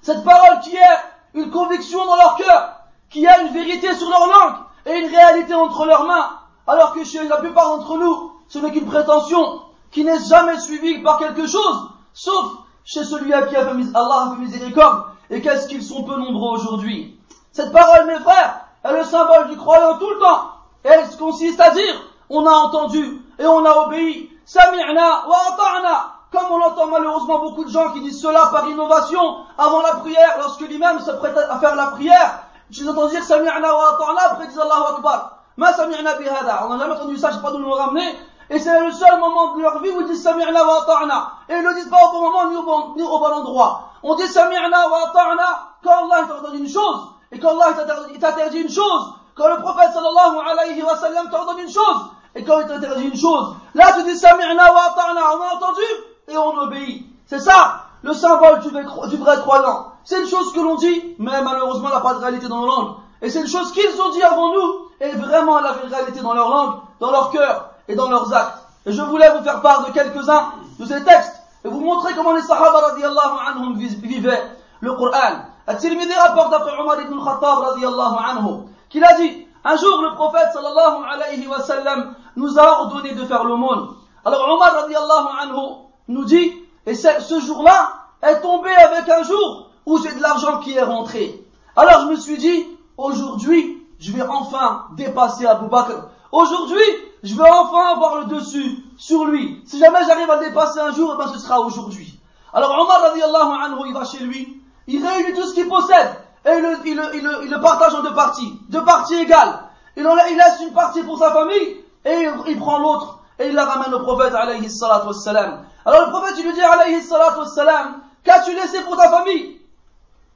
cette 0.01 0.23
parole 0.23 0.61
qui 0.61 0.77
est 0.77 0.99
une 1.33 1.51
conviction 1.51 2.05
dans 2.05 2.15
leur 2.15 2.37
cœur, 2.37 2.77
qui 3.09 3.27
a 3.27 3.41
une 3.41 3.49
vérité 3.49 3.93
sur 3.95 4.09
leur 4.09 4.27
langue 4.27 4.55
et 4.85 4.97
une 4.97 5.13
réalité 5.13 5.53
entre 5.53 5.85
leurs 5.85 6.05
mains, 6.05 6.39
alors 6.67 6.93
que 6.93 7.03
chez 7.03 7.27
la 7.27 7.35
plupart 7.35 7.77
d'entre 7.77 7.97
nous, 7.97 8.31
ce 8.47 8.59
n'est 8.59 8.71
qu'une 8.71 8.85
prétention 8.85 9.63
qui 9.91 10.05
n'est 10.05 10.23
jamais 10.23 10.57
suivie 10.61 10.99
par 10.99 11.19
quelque 11.19 11.47
chose, 11.47 11.89
sauf 12.13 12.45
chez 12.85 13.03
celui 13.03 13.33
à 13.33 13.41
qui 13.41 13.57
Allah 13.57 13.81
a 13.93 14.29
fait 14.29 14.41
miséricorde 14.41 15.03
et 15.29 15.41
qu'est-ce 15.41 15.67
qu'ils 15.67 15.83
sont 15.83 16.03
peu 16.03 16.15
nombreux 16.15 16.59
aujourd'hui 16.59 17.19
Cette 17.51 17.73
parole, 17.73 18.07
mes 18.07 18.19
frères, 18.19 18.61
est 18.85 18.93
le 18.93 19.03
symbole 19.03 19.49
du 19.49 19.57
croyant 19.57 19.97
tout 19.97 20.09
le 20.11 20.19
temps. 20.19 20.51
Et 20.85 20.89
elle 20.89 21.17
consiste 21.17 21.59
à 21.59 21.71
dire, 21.71 21.95
on 22.29 22.45
a 22.45 22.51
entendu 22.51 23.21
et 23.39 23.45
on 23.45 23.65
a 23.65 23.87
obéi. 23.87 24.31
Sami'na 24.45 25.27
wa 25.27 25.37
ata'na. 25.53 26.11
Comme 26.31 26.51
on 26.51 26.61
entend 26.61 26.87
malheureusement 26.87 27.39
beaucoup 27.39 27.63
de 27.63 27.69
gens 27.69 27.91
qui 27.93 28.01
disent 28.01 28.21
cela 28.21 28.47
par 28.51 28.67
innovation 28.67 29.37
avant 29.57 29.81
la 29.81 29.95
prière, 29.95 30.35
lorsque 30.39 30.61
l'imam 30.61 30.99
se 30.99 31.11
prête 31.11 31.37
à 31.37 31.57
faire 31.59 31.75
la 31.75 31.87
prière, 31.87 32.43
je 32.69 32.83
les 32.83 32.89
entends 32.89 33.07
dire 33.07 33.23
Sami'na 33.23 33.59
wa 33.59 33.95
ata'na, 33.95 34.31
après 34.31 34.47
ils 34.51 34.59
Allahu 34.59 34.95
Akbar. 34.95 35.39
Ma 35.57 35.71
sami'na 35.73 36.15
bihada. 36.15 36.65
On 36.65 36.69
n'a 36.69 36.79
jamais 36.79 36.93
entendu 36.95 37.17
ça, 37.17 37.31
je 37.31 37.35
sais 37.37 37.41
pas 37.41 37.51
d'où 37.51 37.59
nous 37.59 37.69
le 37.69 37.73
ramener. 37.73 38.15
Et 38.49 38.59
c'est 38.59 38.79
le 38.79 38.91
seul 38.91 39.19
moment 39.19 39.55
de 39.55 39.61
leur 39.61 39.81
vie 39.81 39.89
où 39.89 40.01
ils 40.01 40.07
disent 40.07 40.23
Sami'na 40.23 40.65
wa 40.65 40.83
ata'na. 40.83 41.31
Et 41.49 41.53
ils 41.55 41.63
ne 41.63 41.69
le 41.69 41.75
disent 41.75 41.89
pas 41.89 41.97
au 42.07 42.11
bon 42.11 42.21
moment 42.21 42.49
ni 42.49 42.57
au 42.57 42.63
bon, 42.63 42.93
ni 42.95 43.03
au 43.03 43.19
bon 43.19 43.31
endroit. 43.31 43.89
On 44.03 44.15
dit 44.15 44.27
Sami'na 44.27 44.89
wa 44.89 45.09
ata'na 45.09 45.75
quand 45.83 45.91
Allah 45.91 46.27
t'ordonne 46.27 46.59
une 46.59 46.69
chose 46.69 47.07
et 47.31 47.39
quand 47.39 47.59
Allah 47.59 47.73
t'interdit 48.19 48.61
une 48.61 48.69
chose. 48.69 49.13
Quand 49.35 49.47
le 49.47 49.61
prophète 49.61 49.91
sallallahu 49.93 50.47
alayhi 50.49 50.81
wa 50.83 50.95
sallam 50.95 51.29
t'ordonne 51.29 51.59
une 51.59 51.71
chose 51.71 52.09
et 52.35 52.43
quand 52.43 52.59
il 52.59 52.67
t'interdit 52.67 53.07
une 53.07 53.17
chose. 53.17 53.55
Là 53.73 53.93
tu 53.95 54.03
dis 54.03 54.17
Sami'na 54.17 54.73
wa. 54.73 54.95
On 54.97 55.41
a 55.41 55.55
entendu 55.55 55.81
et 56.27 56.37
on 56.37 56.57
obéit. 56.59 57.05
C'est 57.25 57.39
ça 57.39 57.81
le 58.03 58.13
symbole 58.13 58.59
du 58.59 58.69
vrai 59.17 59.37
croyant. 59.37 59.87
C'est 60.03 60.21
une 60.21 60.27
chose 60.27 60.53
que 60.53 60.59
l'on 60.59 60.75
dit, 60.75 61.15
mais 61.17 61.41
malheureusement 61.41 61.87
elle 61.87 61.95
n'a 61.95 62.01
pas 62.01 62.13
de 62.13 62.19
réalité 62.19 62.47
dans 62.47 62.61
nos 62.61 62.67
langues. 62.67 62.95
Et 63.21 63.29
c'est 63.31 63.41
une 63.41 63.47
chose 63.47 63.71
qu'ils 63.71 63.99
ont 63.99 64.11
dit 64.11 64.21
avant 64.21 64.53
nous, 64.53 64.73
et 65.01 65.09
vraiment 65.13 65.57
elle 65.57 65.65
a 65.65 65.71
réalité 65.89 66.21
dans 66.21 66.33
leur 66.33 66.49
langue, 66.49 66.75
dans 66.99 67.09
leur 67.09 67.31
cœur 67.31 67.71
et 67.87 67.95
dans 67.95 68.09
leurs 68.09 68.31
actes. 68.31 68.59
Et 68.85 68.91
je 68.91 69.01
voulais 69.01 69.29
vous 69.35 69.43
faire 69.43 69.61
part 69.61 69.87
de 69.87 69.91
quelques-uns 69.91 70.51
de 70.79 70.85
ces 70.85 71.03
textes 71.03 71.41
et 71.63 71.67
vous 71.67 71.79
montrer 71.79 72.13
comment 72.13 72.33
les 72.33 72.43
Sahaba 72.43 72.89
radiallahu 72.89 73.37
anhum 73.47 73.75
vivaient 73.75 74.43
le 74.81 74.93
Coran. 74.93 75.45
At-Tirmidhi 75.65 76.13
rapporte 76.13 76.51
d'après 76.51 76.77
Omar 76.79 77.01
ibn 77.01 77.17
Khattab 77.17 77.59
radiallahu 77.69 78.15
anhu 78.29 78.65
qu'il 78.89 79.03
a 79.03 79.13
dit 79.15 79.47
un 79.63 79.75
jour 79.77 80.03
le 80.03 80.13
prophète 80.13 80.49
sallallahu 80.53 81.03
alayhi 81.11 81.47
wa 81.47 81.59
sallam 81.61 82.13
nous 82.35 82.59
a 82.59 82.81
ordonné 82.81 83.13
de 83.13 83.25
faire 83.25 83.43
l'aumône. 83.43 83.95
Alors 84.23 84.49
Omar 84.53 84.73
radiallahu 84.73 85.27
anhu 85.41 85.75
nous 86.07 86.25
dit 86.25 86.53
et 86.85 86.95
ce 86.95 87.39
jour-là 87.39 87.93
est 88.21 88.41
tombé 88.41 88.69
avec 88.69 89.09
un 89.09 89.23
jour 89.23 89.69
où 89.85 89.97
j'ai 90.01 90.13
de 90.13 90.21
l'argent 90.21 90.59
qui 90.59 90.73
est 90.73 90.81
rentré. 90.81 91.43
Alors 91.75 92.01
je 92.01 92.07
me 92.07 92.15
suis 92.15 92.37
dit 92.37 92.65
aujourd'hui 92.97 93.83
je 93.99 94.11
vais 94.11 94.23
enfin 94.23 94.85
dépasser 94.95 95.45
Abu 95.45 95.67
Bakr. 95.67 96.09
Aujourd'hui 96.31 96.83
je 97.23 97.33
veux 97.33 97.43
enfin 97.43 97.93
avoir 97.93 98.19
le 98.19 98.25
dessus 98.25 98.83
sur 98.97 99.25
lui. 99.25 99.61
Si 99.65 99.79
jamais 99.79 99.99
j'arrive 100.07 100.29
à 100.29 100.35
le 100.35 100.47
dépasser 100.47 100.79
un 100.79 100.91
jour, 100.91 101.15
eh 101.15 101.17
ben 101.17 101.31
ce 101.31 101.39
sera 101.39 101.59
aujourd'hui. 101.59 102.19
Alors 102.53 102.71
Omar 102.79 103.01
radiallahu 103.01 103.63
anhu, 103.63 103.87
il 103.87 103.93
va 103.93 104.05
chez 104.05 104.19
lui, 104.19 104.61
il 104.87 105.05
réunit 105.05 105.33
tout 105.33 105.45
ce 105.45 105.53
qu'il 105.53 105.67
possède, 105.67 106.15
et 106.45 106.51
il 106.85 106.95
le, 106.95 107.61
partage 107.61 107.95
en 107.95 108.03
deux 108.03 108.13
parties, 108.13 108.53
deux 108.69 108.83
parties 108.83 109.15
égales. 109.15 109.59
Il 109.97 110.03
laisse 110.03 110.61
une 110.61 110.73
partie 110.73 111.03
pour 111.03 111.17
sa 111.17 111.31
famille, 111.31 111.83
et 112.05 112.23
il, 112.23 112.33
il 112.47 112.59
prend 112.59 112.77
l'autre, 112.79 113.19
et 113.39 113.47
il 113.47 113.55
la 113.55 113.65
ramène 113.65 113.93
au 113.93 113.99
prophète 114.03 114.33
alayhi 114.33 114.69
salatu 114.69 115.07
wassalam. 115.07 115.65
Alors 115.85 116.05
le 116.05 116.11
prophète, 116.11 116.35
il 116.37 116.45
lui 116.45 116.53
dit 116.53 116.61
alayhi 116.61 117.01
salatu 117.01 117.39
wassalam, 117.39 118.01
qu'as-tu 118.23 118.53
laissé 118.55 118.81
pour 118.83 118.95
ta 118.95 119.09
famille? 119.09 119.59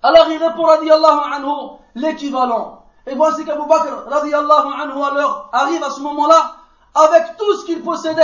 Alors 0.02 0.28
il 0.30 0.44
répond 0.44 0.64
radiallahu 0.64 1.34
anhu, 1.34 1.78
l'équivalent. 1.96 2.84
Et 3.06 3.16
voici 3.16 3.46
qu'Abu 3.46 3.68
Bakr 3.68 4.10
radiallahu 4.10 4.68
anhu 4.82 5.04
alors 5.04 5.50
arrive 5.52 5.84
à 5.84 5.90
ce 5.90 6.02
moment-là 6.02 6.56
avec 6.96 7.38
tout 7.38 7.54
ce 7.58 7.66
qu'il 7.66 7.82
possédait. 7.84 8.22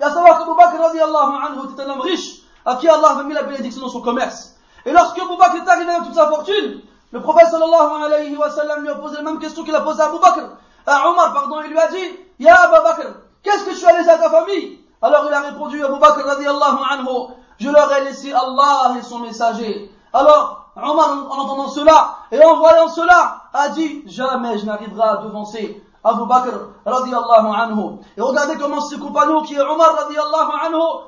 Et 0.00 0.02
à 0.02 0.10
savoir 0.10 0.38
qu'Abu 0.38 0.54
Bakr 0.56 0.80
radiallahu 0.80 1.32
anhu 1.46 1.72
était 1.72 1.82
un 1.82 1.90
homme 1.90 2.00
riche, 2.00 2.42
à 2.64 2.76
qui 2.76 2.88
Allah 2.88 3.10
avait 3.10 3.24
mis 3.24 3.34
la 3.34 3.42
bénédiction 3.42 3.82
dans 3.82 3.88
son 3.88 4.00
commerce. 4.00 4.56
Et 4.84 4.92
lorsque 4.92 5.18
Abu 5.18 5.36
Bakr 5.36 5.56
est 5.56 5.68
arrivé 5.68 5.90
avec 5.90 6.06
toute 6.06 6.14
sa 6.14 6.28
fortune, 6.28 6.80
le 7.12 7.20
prophète 7.20 7.48
sallallahu 7.48 8.04
alayhi 8.04 8.36
wa 8.36 8.48
lui 8.78 8.88
a 8.88 8.94
posé 8.96 9.16
la 9.16 9.22
même 9.22 9.38
question 9.38 9.64
qu'il 9.64 9.74
a 9.74 9.80
posée 9.82 10.00
à 10.00 10.06
Abu 10.06 10.18
Bakr, 10.18 10.48
à 10.86 11.08
Omar, 11.10 11.32
pardon, 11.32 11.60
il 11.64 11.70
lui 11.70 11.78
a 11.78 11.88
dit, 11.88 12.18
Ya 12.42 12.56
Abu 12.56 12.82
Bakr, 12.82 13.08
qu'est-ce 13.44 13.64
que 13.64 13.78
tu 13.78 13.86
as 13.86 13.96
laissé 13.96 14.10
à 14.10 14.18
ta 14.18 14.28
famille? 14.28 14.80
Alors 15.00 15.26
il 15.28 15.32
a 15.32 15.42
répondu, 15.42 15.84
Abu 15.84 16.00
Bakr 16.00 16.26
radiallahu 16.26 16.76
anhu, 16.90 17.34
je 17.60 17.70
leur 17.70 17.92
ai 17.92 18.02
laissé 18.02 18.32
Allah 18.32 18.94
et 18.98 19.02
son 19.02 19.20
messager. 19.20 19.92
Alors, 20.12 20.66
Omar, 20.74 21.26
en 21.30 21.38
entendant 21.38 21.68
cela, 21.68 22.16
et 22.32 22.44
en 22.44 22.56
voyant 22.56 22.88
cela, 22.88 23.42
a 23.54 23.68
dit, 23.68 24.02
jamais 24.06 24.58
je 24.58 24.66
n'arriverai 24.66 25.08
à 25.08 25.16
devancer 25.18 25.80
Abu 26.02 26.26
Bakr 26.26 26.50
radiallahu 26.84 27.46
anhu. 27.54 28.00
Et 28.16 28.20
regardez 28.20 28.56
comment 28.58 28.80
ce 28.80 28.96
compagnon 28.96 29.42
qui 29.42 29.54
est 29.54 29.60
Omar 29.60 29.94
radiallahu 29.94 30.50
anhu, 30.66 31.04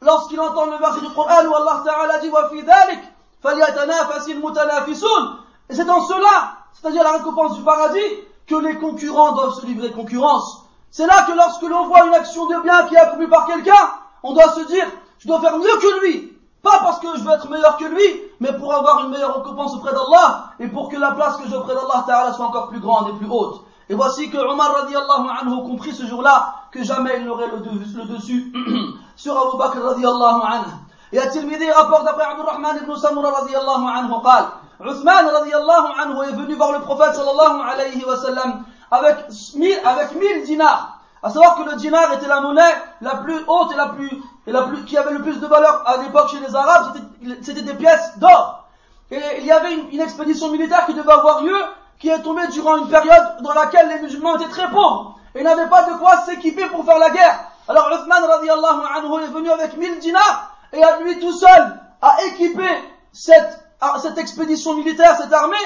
lorsqu'il 0.00 0.40
entend 0.40 0.66
le 0.66 0.76
verset 0.76 1.00
du 1.00 1.10
Coran 1.10 1.44
où 1.44 1.54
Allah 1.56 1.82
Ta'ala 1.84 2.18
dit 2.18 2.30
wa 2.30 2.48
fi 2.50 2.62
dhalik 2.62 3.00
falyatanafasil 3.42 4.38
mutanafisun 4.38 5.38
et 5.70 5.74
c'est 5.74 5.90
en 5.90 6.00
cela 6.02 6.52
c'est-à-dire 6.72 7.02
la 7.02 7.12
récompense 7.14 7.56
du 7.56 7.62
paradis 7.64 7.98
que 8.46 8.54
les 8.54 8.76
concurrents 8.76 9.32
doivent 9.32 9.54
se 9.54 9.66
livrer 9.66 9.90
concurrence 9.90 10.57
c'est 10.91 11.07
là 11.07 11.23
que 11.27 11.31
lorsque 11.33 11.63
l'on 11.63 11.87
voit 11.87 12.05
une 12.05 12.13
action 12.13 12.45
de 12.47 12.61
bien 12.61 12.83
qui 12.87 12.95
est 12.95 12.99
accomplie 12.99 13.27
par 13.27 13.45
quelqu'un 13.45 13.89
on 14.23 14.33
doit 14.33 14.49
se 14.49 14.61
dire 14.67 14.85
je 15.19 15.27
dois 15.27 15.39
faire 15.41 15.57
mieux 15.57 15.77
que 15.81 16.01
lui 16.01 16.33
pas 16.61 16.79
parce 16.79 16.99
que 16.99 17.07
je 17.17 17.23
veux 17.23 17.31
être 17.31 17.49
meilleur 17.49 17.77
que 17.77 17.85
lui 17.85 18.21
mais 18.39 18.53
pour 18.53 18.73
avoir 18.73 19.03
une 19.05 19.09
meilleure 19.11 19.35
récompense 19.37 19.75
auprès 19.75 19.91
d'Allah 19.91 20.51
et 20.59 20.67
pour 20.67 20.89
que 20.89 20.97
la 20.97 21.11
place 21.11 21.37
que 21.37 21.47
j'ai 21.47 21.55
auprès 21.55 21.75
d'Allah 21.75 22.03
Ta'ala 22.07 22.33
soit 22.33 22.45
encore 22.45 22.69
plus 22.69 22.79
grande 22.79 23.09
et 23.09 23.13
plus 23.13 23.27
haute 23.29 23.61
et 23.89 23.95
voici 23.95 24.29
que 24.29 24.37
Omar 24.37 24.73
radiallahu 24.73 25.27
anhu 25.41 25.63
compris 25.63 25.93
ce 25.93 26.05
jour-là 26.05 26.55
que 26.71 26.83
jamais 26.83 27.17
il 27.17 27.25
n'aurait 27.25 27.47
le, 27.47 27.57
le 27.57 28.05
dessus 28.05 28.51
sur 29.15 29.37
Abu 29.37 29.57
Bakr 29.57 29.77
radiallahu 29.83 30.41
anhu. 30.41 30.71
Et 31.11 31.19
At-Tirmidhi 31.19 31.69
rapporte 31.69 32.05
d'après 32.05 32.23
Abdurrahman 32.23 32.77
ibn 32.77 32.95
Samura 32.95 33.31
radiallahu 33.41 33.85
anhu 33.87 34.13
قال 34.23 34.45
Uthman 34.79 35.27
radiallahu 35.27 35.87
anhu 36.01 36.23
est 36.23 36.31
venu 36.33 36.55
voir 36.55 36.71
le 36.71 36.79
prophète 36.79 37.13
sallallahu 37.13 37.61
alayhi 37.61 38.03
wa 38.05 38.17
sallam 38.17 38.63
avec 38.90 39.16
mille, 39.54 39.78
avec 39.84 40.14
mille 40.14 40.44
dinars. 40.44 40.98
À 41.22 41.30
savoir 41.30 41.56
que 41.56 41.68
le 41.68 41.76
dinar 41.76 42.12
était 42.12 42.28
la 42.28 42.40
monnaie 42.40 42.74
la 43.00 43.16
plus 43.16 43.38
haute 43.46 43.72
et 43.72 43.76
la 43.76 43.88
plus, 43.88 44.10
et 44.46 44.52
la 44.52 44.62
plus, 44.62 44.84
qui 44.84 44.96
avait 44.96 45.12
le 45.12 45.22
plus 45.22 45.40
de 45.40 45.46
valeur 45.46 45.82
à 45.86 45.96
l'époque 45.96 46.30
chez 46.30 46.38
les 46.38 46.54
Arabes, 46.54 46.96
c'était 47.42 47.62
des 47.62 47.74
pièces 47.74 48.18
d'or. 48.18 48.68
Et 49.10 49.20
il 49.38 49.46
y 49.46 49.50
avait 49.50 49.74
une, 49.74 50.00
expédition 50.00 50.50
militaire 50.50 50.86
qui 50.86 50.94
devait 50.94 51.12
avoir 51.12 51.42
lieu 51.42 51.56
qui 51.98 52.08
est 52.08 52.22
tombé 52.22 52.46
durant 52.48 52.76
une 52.76 52.88
période 52.88 53.38
dans 53.40 53.54
laquelle 53.54 53.88
les 53.88 54.00
musulmans 54.00 54.36
étaient 54.36 54.50
très 54.50 54.70
pauvres 54.70 55.18
et 55.34 55.42
n'avaient 55.42 55.68
pas 55.68 55.84
de 55.90 55.94
quoi 55.98 56.18
s'équiper 56.18 56.66
pour 56.66 56.84
faire 56.84 56.98
la 56.98 57.10
guerre. 57.10 57.50
Alors 57.66 57.88
Uthman 57.90 58.24
radiallahu 58.24 58.80
anhu 58.96 59.24
est 59.24 59.32
venu 59.32 59.50
avec 59.50 59.76
1000 59.76 59.98
dinars 59.98 60.54
et 60.72 60.82
à 60.82 61.00
lui 61.00 61.18
tout 61.18 61.32
seul 61.32 61.80
a 62.00 62.16
équipé 62.26 62.66
cette, 63.12 63.58
cette 64.00 64.18
expédition 64.18 64.74
militaire, 64.74 65.16
cette 65.16 65.32
armée, 65.32 65.56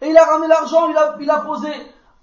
et 0.00 0.10
il 0.10 0.16
a 0.16 0.24
ramené 0.24 0.48
l'argent, 0.48 0.88
il 0.88 0.96
a, 0.96 1.16
il 1.20 1.30
a 1.30 1.38
posé 1.38 1.68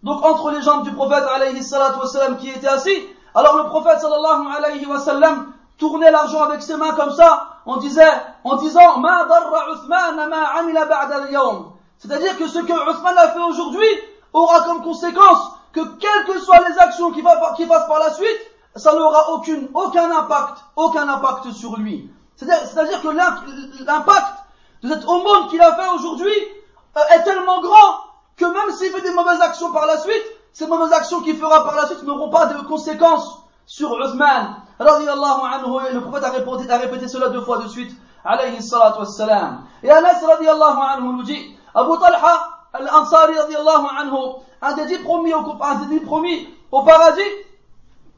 donc 0.03 0.23
entre 0.23 0.51
les 0.51 0.61
jambes 0.61 0.83
du 0.83 0.91
prophète 0.91 1.23
alayhi 1.35 1.59
wasallam 1.59 2.37
qui 2.37 2.49
était 2.49 2.67
assis. 2.67 3.03
Alors 3.33 3.57
le 3.57 3.65
prophète 3.65 3.99
sallallahu 3.99 4.47
alayhi 4.57 4.85
wa 4.85 4.99
sallam 4.99 5.53
tournait 5.77 6.11
l'argent 6.11 6.43
avec 6.43 6.61
ses 6.61 6.75
mains 6.75 6.93
comme 6.93 7.11
ça, 7.11 7.59
on 7.65 7.77
disait, 7.77 8.09
en 8.43 8.55
disant, 8.55 8.99
Ma 8.99 9.25
darra 9.25 9.73
Uthman 9.73 10.31
al-yawm. 11.11 11.71
C'est-à-dire 11.99 12.37
que 12.37 12.47
ce 12.47 12.59
que 12.59 12.73
Othman 12.73 13.17
a 13.17 13.29
fait 13.29 13.39
aujourd'hui 13.39 13.87
aura 14.33 14.61
comme 14.61 14.83
conséquence 14.83 15.51
que 15.73 15.81
quelles 15.97 16.25
que 16.25 16.39
soient 16.39 16.67
les 16.67 16.77
actions 16.77 17.11
qu'il 17.11 17.23
fasse 17.23 17.87
par 17.87 17.99
la 17.99 18.11
suite, 18.11 18.39
ça 18.75 18.93
n'aura 18.93 19.31
aucune, 19.31 19.67
aucun 19.73 20.11
impact, 20.11 20.59
aucun 20.75 21.07
impact 21.09 21.51
sur 21.51 21.77
lui. 21.77 22.09
C'est-à-dire 22.35 23.01
que 23.01 23.07
l'impact 23.07 24.33
de 24.83 24.89
cette 24.89 25.05
aumône 25.05 25.47
qu'il 25.49 25.61
a 25.61 25.75
fait 25.75 25.89
aujourd'hui 25.95 26.33
euh, 26.95 27.15
est 27.15 27.23
tellement 27.23 27.61
grand 27.61 28.06
que 28.37 28.45
même 28.45 28.75
s'il 28.75 28.91
fait 28.91 29.01
des 29.01 29.13
mauvaises 29.13 29.41
actions 29.41 29.71
par 29.71 29.85
la 29.87 29.97
suite, 29.97 30.23
ces 30.53 30.67
mauvaises 30.67 30.93
actions 30.93 31.21
qu'il 31.21 31.37
fera 31.37 31.63
par 31.65 31.75
la 31.75 31.87
suite 31.87 32.03
n'auront 32.03 32.29
pas 32.29 32.45
de 32.45 32.65
conséquences 32.67 33.39
sur 33.65 33.99
Uthman. 33.99 34.55
Anhu, 34.79 35.87
et 35.89 35.93
le 35.93 36.01
prophète 36.01 36.23
a 36.23 36.29
répété, 36.29 36.71
a 36.71 36.77
répété 36.77 37.07
cela 37.07 37.29
deux 37.29 37.41
fois 37.41 37.57
de 37.57 37.67
suite. 37.67 37.91
Alayhi 38.23 38.61
salatu 38.61 38.99
wassalam. 38.99 39.63
Et 39.81 39.89
Anas 39.89 40.19
radiallahu 40.25 40.77
anhu 40.93 41.13
nous 41.17 41.23
dit, 41.23 41.55
Abu 41.73 41.97
Talha 41.99 42.59
al-Ansari 42.73 43.33
anhu, 43.37 44.17
un 44.61 44.73
des 44.73 44.85
dix 44.85 44.99
promis 44.99 45.33
un 45.33 45.75
des 45.75 45.99
dix 45.99 46.05
promis 46.05 46.47
au 46.71 46.83
paradis, 46.83 47.21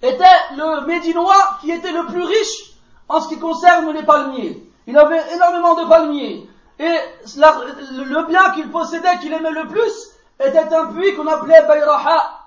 était 0.01 0.23
le 0.55 0.85
Médinois 0.85 1.57
qui 1.61 1.71
était 1.71 1.91
le 1.91 2.05
plus 2.07 2.23
riche 2.23 2.73
en 3.07 3.21
ce 3.21 3.29
qui 3.29 3.39
concerne 3.39 3.91
les 3.93 4.03
palmiers. 4.03 4.63
Il 4.87 4.97
avait 4.97 5.33
énormément 5.33 5.75
de 5.75 5.87
palmiers. 5.87 6.49
Et 6.79 6.97
le 7.27 8.25
bien 8.27 8.51
qu'il 8.51 8.71
possédait, 8.71 9.17
qu'il 9.19 9.33
aimait 9.33 9.51
le 9.51 9.67
plus, 9.67 10.11
était 10.39 10.73
un 10.73 10.87
puits 10.87 11.13
qu'on 11.15 11.27
appelait 11.27 11.61
Bayraha. 11.67 12.39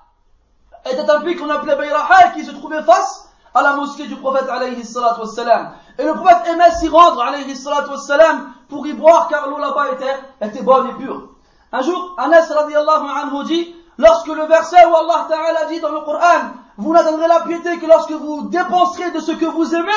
Était 0.90 1.08
un 1.10 1.20
puits 1.20 1.36
qu'on 1.36 1.50
appelait 1.50 1.76
Bayraha 1.76 2.28
et 2.28 2.32
qui 2.32 2.44
se 2.44 2.52
trouvait 2.52 2.82
face 2.82 3.28
à 3.54 3.62
la 3.62 3.74
mosquée 3.74 4.06
du 4.06 4.16
prophète 4.16 4.48
alayhi 4.48 4.82
wassalam. 4.96 5.72
Et 5.98 6.04
le 6.04 6.14
prophète 6.14 6.46
aimait 6.46 6.70
s'y 6.72 6.88
rendre 6.88 7.22
alayhi 7.22 7.54
wassalam 7.54 8.54
pour 8.70 8.86
y 8.86 8.94
boire 8.94 9.28
car 9.28 9.48
l'eau 9.48 9.58
là-bas 9.58 9.92
était, 9.92 10.16
était 10.40 10.62
bonne 10.62 10.88
et 10.88 10.94
pure. 10.94 11.28
Un 11.70 11.82
jour, 11.82 12.14
Anas 12.18 12.52
radiallahu 12.52 13.06
anhu 13.08 13.44
dit, 13.44 13.76
lorsque 13.98 14.28
le 14.28 14.44
verset 14.46 14.84
où 14.86 14.96
Allah 14.96 15.26
Ta'ala 15.28 15.66
dit 15.66 15.80
dans 15.80 15.92
le 15.92 16.00
Coran, 16.00 16.52
vous 16.78 16.94
n'atteindrez 16.94 17.28
la 17.28 17.40
piété 17.40 17.78
que 17.78 17.86
lorsque 17.86 18.12
vous 18.12 18.48
dépenserez 18.48 19.10
de 19.10 19.20
ce 19.20 19.32
que 19.32 19.44
vous 19.44 19.74
aimez, 19.74 19.90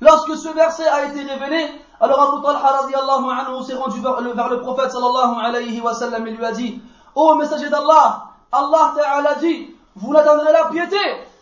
lorsque 0.00 0.36
ce 0.36 0.48
verset 0.48 0.86
a 0.86 1.06
été 1.06 1.22
révélé, 1.22 1.68
alors 2.00 2.32
Abu 2.32 2.42
Talha 2.42 2.86
anhu 3.46 3.62
s'est 3.62 3.74
rendu 3.74 4.00
vers 4.00 4.48
le, 4.48 4.60
prophète 4.60 4.90
sallallahu 4.90 5.44
alayhi 5.44 5.80
wa 5.80 5.92
sallam 5.92 6.26
et 6.26 6.30
lui 6.30 6.44
a 6.44 6.52
dit, 6.52 6.80
ô 7.14 7.34
messager 7.34 7.68
d'Allah, 7.68 8.24
Allah 8.50 8.94
Ta'ala 8.96 9.34
dit, 9.34 9.74
vous 9.96 10.12
n'atteindrez 10.12 10.52
la 10.52 10.64
piété 10.70 10.96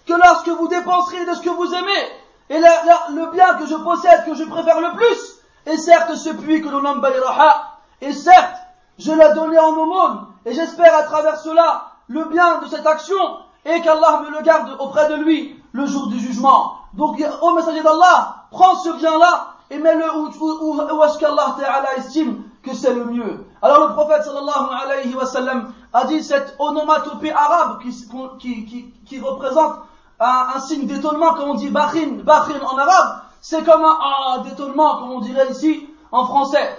que 0.07 0.15
lorsque 0.15 0.49
vous 0.49 0.67
dépenserez 0.67 1.25
de 1.27 1.35
ce 1.35 1.43
que 1.43 1.51
vous 1.51 1.73
aimez, 1.73 2.09
et 2.51 2.59
la, 2.59 2.85
la, 2.85 2.99
le 3.15 3.31
bien 3.31 3.55
que 3.55 3.67
je 3.67 3.77
possède, 3.77 4.25
que 4.25 4.35
je 4.35 4.45
préfère 4.45 4.81
le 4.81 4.97
plus, 4.97 5.39
et 5.67 5.77
certes, 5.77 6.15
ce 6.17 6.31
puits 6.31 6.61
que 6.61 6.69
l'on 6.69 6.81
nomme 6.81 7.01
Bayraha, 7.01 7.79
et 8.01 8.13
certes, 8.13 8.57
je 8.99 9.13
l'ai 9.13 9.33
donné 9.35 9.59
en 9.59 9.75
aumône, 9.75 10.27
et 10.45 10.55
j'espère 10.55 10.97
à 10.97 11.03
travers 11.05 11.39
cela 11.39 11.85
le 12.09 12.25
bien 12.25 12.59
de 12.61 12.67
cette 12.67 12.87
action, 12.87 13.17
et 13.65 13.81
qu'Allah 13.83 14.23
me 14.25 14.31
le 14.31 14.43
garde 14.43 14.77
auprès 14.81 15.09
de 15.09 15.15
lui 15.17 15.63
le 15.73 15.87
jour 15.87 16.09
du 16.09 16.19
jugement. 16.19 16.75
Donc, 16.95 17.23
au 17.43 17.51
messager 17.53 17.83
d'Allah, 17.83 18.47
prends 18.51 18.75
ce 18.77 18.91
bien-là, 18.91 19.53
et 19.71 19.79
mets-le 19.79 20.17
où, 20.17 20.31
où, 20.41 20.81
où 20.81 21.05
est-ce 21.05 21.19
qu'Allah 21.19 21.57
estime 21.97 22.45
que 22.63 22.75
c'est 22.75 22.93
le 22.93 23.05
mieux. 23.05 23.47
Alors 23.63 23.89
le 23.89 23.95
prophète 23.95 24.25
sallallahu 24.25 24.85
alayhi 24.85 25.15
wa 25.15 25.27
sallam 25.27 25.73
a 25.93 26.05
dit 26.05 26.23
cette 26.23 26.55
onomatopée 26.59 27.33
arabe 27.33 27.81
qui, 27.83 27.91
qui, 28.39 28.67
qui, 28.67 28.95
qui 29.07 29.21
représente 29.21 29.77
un, 30.21 30.59
signe 30.61 30.87
d'étonnement, 30.87 31.35
comme 31.35 31.51
on 31.51 31.55
dit 31.55 31.71
bakhin, 31.71 32.23
bakhin 32.25 32.61
en 32.61 32.77
arabe, 32.77 33.23
c'est 33.41 33.65
comme 33.65 33.85
un 33.85 33.99
ah 34.01 34.43
d'étonnement, 34.45 34.99
comme 34.99 35.13
on 35.13 35.21
dirait 35.21 35.51
ici 35.51 35.89
en 36.11 36.25
français. 36.27 36.77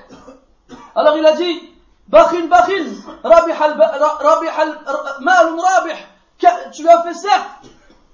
Alors 0.96 1.18
il 1.18 1.26
a 1.26 1.34
dit, 1.34 1.70
Bakhin, 2.10 2.48
Bakhin, 2.48 2.86
Rabih 3.24 3.54
al, 3.54 3.78
Mal 5.22 5.60
Rabih, 5.60 6.00
tu 6.74 6.88
as 6.88 7.04
fait 7.04 7.14
certes 7.14 7.46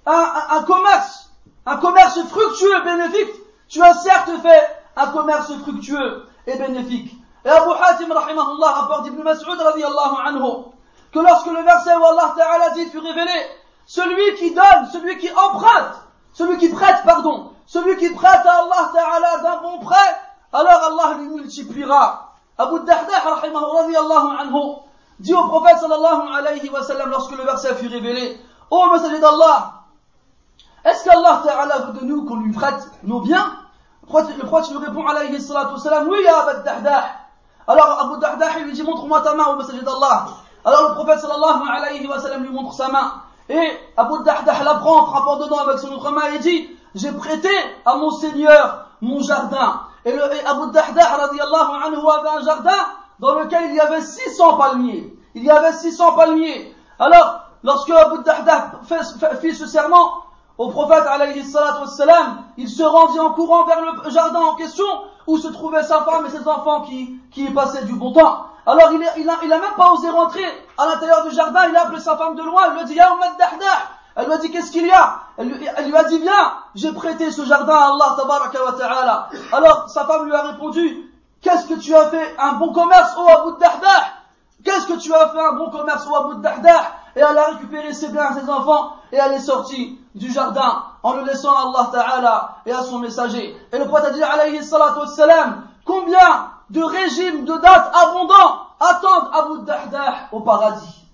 un, 0.06 0.12
un, 0.12 0.58
un, 0.58 0.64
commerce, 0.64 1.32
un 1.66 1.78
commerce 1.78 2.20
fructueux 2.28 2.84
bénéfique, 2.84 3.34
tu 3.68 3.82
as 3.82 3.94
certes 3.94 4.32
fait 4.42 4.84
un 4.96 5.08
commerce 5.08 5.52
fructueux 5.64 6.26
et 6.48 6.58
bénéfique. 6.58 7.14
Et 7.44 7.50
Abu 7.50 7.72
Hatim, 7.72 8.12
rahimahullah, 8.12 8.72
rapporte 8.72 9.08
Ibn 9.08 9.22
Mas'ud, 9.22 9.60
radiallahu 9.60 10.16
anhu, 10.26 10.64
que 11.12 11.20
lorsque 11.20 11.48
le 11.48 11.62
verset 11.62 11.96
où 11.96 12.04
Allah 12.04 12.34
Ta'ala 12.36 12.70
dit 12.72 12.86
fut 12.88 13.00
révélé, 13.00 13.32
celui 13.86 14.36
qui 14.36 14.54
donne, 14.54 14.88
celui 14.92 15.18
qui 15.18 15.30
emprunte, 15.32 15.94
celui 16.34 16.58
qui 16.58 16.70
prête, 16.70 17.04
pardon, 17.06 17.52
celui 17.68 17.98
qui 17.98 18.10
prête 18.10 18.46
à 18.46 18.64
Allah 18.64 18.92
Ta'ala 18.94 19.38
d'un 19.44 19.62
bon 19.62 19.80
prêt, 19.80 19.96
alors 20.54 20.84
Allah 20.84 21.18
lui 21.20 21.28
multipliera. 21.28 22.34
Abu 22.58 22.80
Dahdah, 22.80 23.42
anhu, 24.42 24.76
dit 25.20 25.34
au 25.34 25.48
prophète 25.48 25.78
sallallahu 25.78 26.34
alayhi 26.34 26.70
wa 26.70 26.84
sallam 26.84 27.10
lorsque 27.10 27.38
le 27.38 27.44
verset 27.44 27.76
fut 27.76 27.88
révélé, 27.88 28.40
Ô 28.72 28.90
messager 28.92 29.20
d'Allah, 29.20 29.75
Est-ce 30.86 31.04
qu'Allah 31.04 31.42
Ta'ala 31.44 31.80
veut 31.80 32.00
de 32.00 32.06
nous 32.06 32.26
qu'on 32.26 32.36
lui 32.38 32.54
prête 32.54 32.88
nos 33.04 33.22
biens? 33.22 33.54
Le 34.04 34.46
prophète 34.46 34.70
lui 34.72 34.86
répond 34.86 35.06
alayhi 35.08 35.42
salatu 35.42 35.74
wassalam, 35.74 36.08
oui, 36.10 36.20
ya 36.24 36.48
Abu 36.48 36.64
Dahdah. 36.64 37.04
Alors 37.68 38.00
Abu 38.02 38.20
Dahdah 38.20 38.60
lui 38.60 38.72
dit, 38.72 38.84
montre-moi 38.84 39.22
ta 39.22 39.34
main 39.34 39.48
au 39.48 39.56
messager 39.56 39.82
d'Allah. 39.82 40.28
Alors 40.64 40.90
le 40.90 40.94
prophète 40.94 41.20
sallallahu 41.20 41.64
alayhi 41.68 42.06
wa 42.06 42.20
sallam 42.20 42.44
lui 42.44 42.52
montre 42.52 42.74
sa 42.74 42.90
main. 42.90 43.14
Et 43.50 43.80
Abu 43.98 44.24
Dahdah 44.24 44.64
la 44.64 44.76
prend 44.76 45.02
en 45.02 45.06
frappant 45.08 45.38
dedans 45.38 45.58
avec 45.58 45.80
son 45.80 45.92
autre 45.92 46.12
main 46.12 46.32
et 46.36 46.40
dit, 46.40 46.70
j'ai 46.94 47.12
prêté 47.12 47.50
à 47.84 47.96
mon 47.96 48.12
Seigneur 48.12 48.86
mon 49.02 49.22
jardin. 49.22 49.82
Et 50.06 50.14
Abu 50.14 50.72
Dahdah 50.72 51.18
radiallahu 51.18 51.84
anhu 51.84 51.98
avait 51.98 52.30
un 52.30 52.46
jardin 52.46 52.78
dans 53.20 53.34
lequel 53.40 53.70
il 53.70 53.76
y 53.76 53.80
avait 53.80 54.02
600 54.02 54.58
palmiers. 54.58 55.18
Il 55.34 55.44
y 55.44 55.50
avait 55.50 55.74
600 55.74 56.14
palmiers. 56.14 56.76
Alors, 57.00 57.40
lorsque 57.64 57.90
Abu 57.90 58.22
Dahdah 58.24 58.82
fit 59.42 59.56
ce 59.56 59.66
serment 59.66 60.25
au 60.58 60.70
prophète 60.70 61.06
alayhi 61.08 61.44
il 62.58 62.70
se 62.70 62.84
rendit 62.84 63.20
en 63.20 63.32
courant 63.32 63.66
vers 63.66 63.82
le 63.82 64.10
jardin 64.10 64.42
en 64.42 64.56
question 64.56 64.86
où 65.28 65.38
se 65.38 65.48
trouvaient 65.48 65.84
sa 65.84 66.04
femme 66.04 66.26
et 66.26 66.30
ses 66.30 66.48
enfants 66.48 66.82
qui, 66.82 67.20
qui 67.32 67.50
passaient 67.50 67.84
du 67.84 67.94
bon 67.94 68.14
temps. 68.14 68.46
Alors 68.66 68.92
il, 68.94 69.06
il, 69.18 69.30
a, 69.30 69.34
il 69.44 69.54
a 69.54 69.60
même 69.60 69.76
pas 69.78 69.92
osé 69.92 70.10
rentrer 70.10 70.46
à 70.78 70.88
l'intérieur 70.88 71.26
du 71.28 71.36
jardin, 71.36 71.68
il 71.70 71.76
a 71.76 71.84
appelé 71.84 72.00
sa 72.00 72.18
femme 72.18 72.36
de 72.36 72.44
loin, 72.44 72.64
il 72.70 72.74
lui 72.74 72.80
a 72.80 72.84
dit 72.84 72.96
Ya 72.96 73.16
elle 74.18 74.28
lui 74.28 74.34
a 74.34 74.38
dit 74.38 74.50
qu'est-ce 74.50 74.72
qu'il 74.72 74.88
y 74.88 74.92
a? 74.92 75.20
Elle 75.38 75.50
lui, 75.50 75.98
a 75.98 76.04
dit 76.06 76.20
viens, 76.20 76.54
j'ai 76.74 76.94
prêté 76.94 77.32
ce 77.32 77.44
jardin 77.44 77.76
à 77.76 77.88
Allah 77.88 78.16
tabaraka 78.16 78.60
ta'ala. 78.78 79.30
Alors 79.52 79.90
sa 79.90 80.06
femme 80.06 80.26
lui 80.26 80.34
a 80.34 80.42
répondu 80.42 81.12
qu'est-ce 81.42 81.68
que 81.68 81.74
tu 81.74 81.94
as 81.94 82.10
fait 82.10 82.36
un 82.40 82.54
bon 82.54 82.72
commerce 82.72 83.14
au 83.18 83.28
Abu 83.28 83.58
Dahdah? 83.60 84.06
Qu'est-ce 84.64 84.88
que 84.88 84.94
tu 84.94 85.14
as 85.14 85.28
fait 85.30 85.40
un 85.40 85.54
bon 85.54 85.70
commerce 85.70 86.08
au 86.08 86.16
Abu 86.16 86.42
Dahdah? 86.42 86.92
Et 87.16 87.20
elle 87.20 87.38
a 87.38 87.46
récupéré 87.52 87.94
ses 87.94 88.10
biens, 88.10 88.34
ses 88.34 88.50
enfants 88.50 88.98
et 89.12 89.18
elle 89.18 89.34
est 89.34 89.40
sortie 89.40 90.00
du 90.16 90.32
jardin 90.32 90.84
en 91.02 91.14
le 91.14 91.24
laissant 91.24 91.54
à 91.54 91.62
Allah 91.62 91.90
ta'ala 91.92 92.58
et 92.66 92.72
à 92.72 92.84
son 92.84 93.00
messager. 93.00 93.56
Et 93.72 93.78
le 93.78 93.88
prophète 93.88 94.08
a 94.08 94.12
dit 94.12 94.24
alayhi 94.24 94.64
salatu 94.64 95.00
wassalam 95.00 95.64
combien 95.86 96.52
de 96.70 96.82
régimes, 96.84 97.46
de 97.46 97.54
dates 97.58 97.94
abondants 97.96 98.68
attendent 98.80 99.30
Abu 99.34 99.66
Dahdah 99.66 100.30
au 100.32 100.42
paradis? 100.42 101.06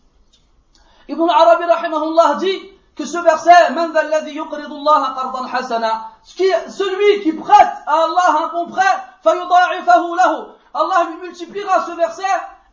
Ibn 1.08 1.30
Arabi 1.30 1.66
rahimahullah 1.66 2.36
dit 2.36 2.72
que 2.96 3.06
ce 3.06 3.18
verset, 3.18 3.52
celui 6.24 7.24
qui 7.24 7.34
prête 7.34 7.74
à 7.86 7.94
Allah 7.94 8.46
un 8.46 8.48
bon 8.54 8.68
prêt, 8.68 8.82
Allah 10.74 11.08
lui 11.10 11.18
multipliera 11.22 11.86
ce 11.86 11.92
verset, 11.92 12.24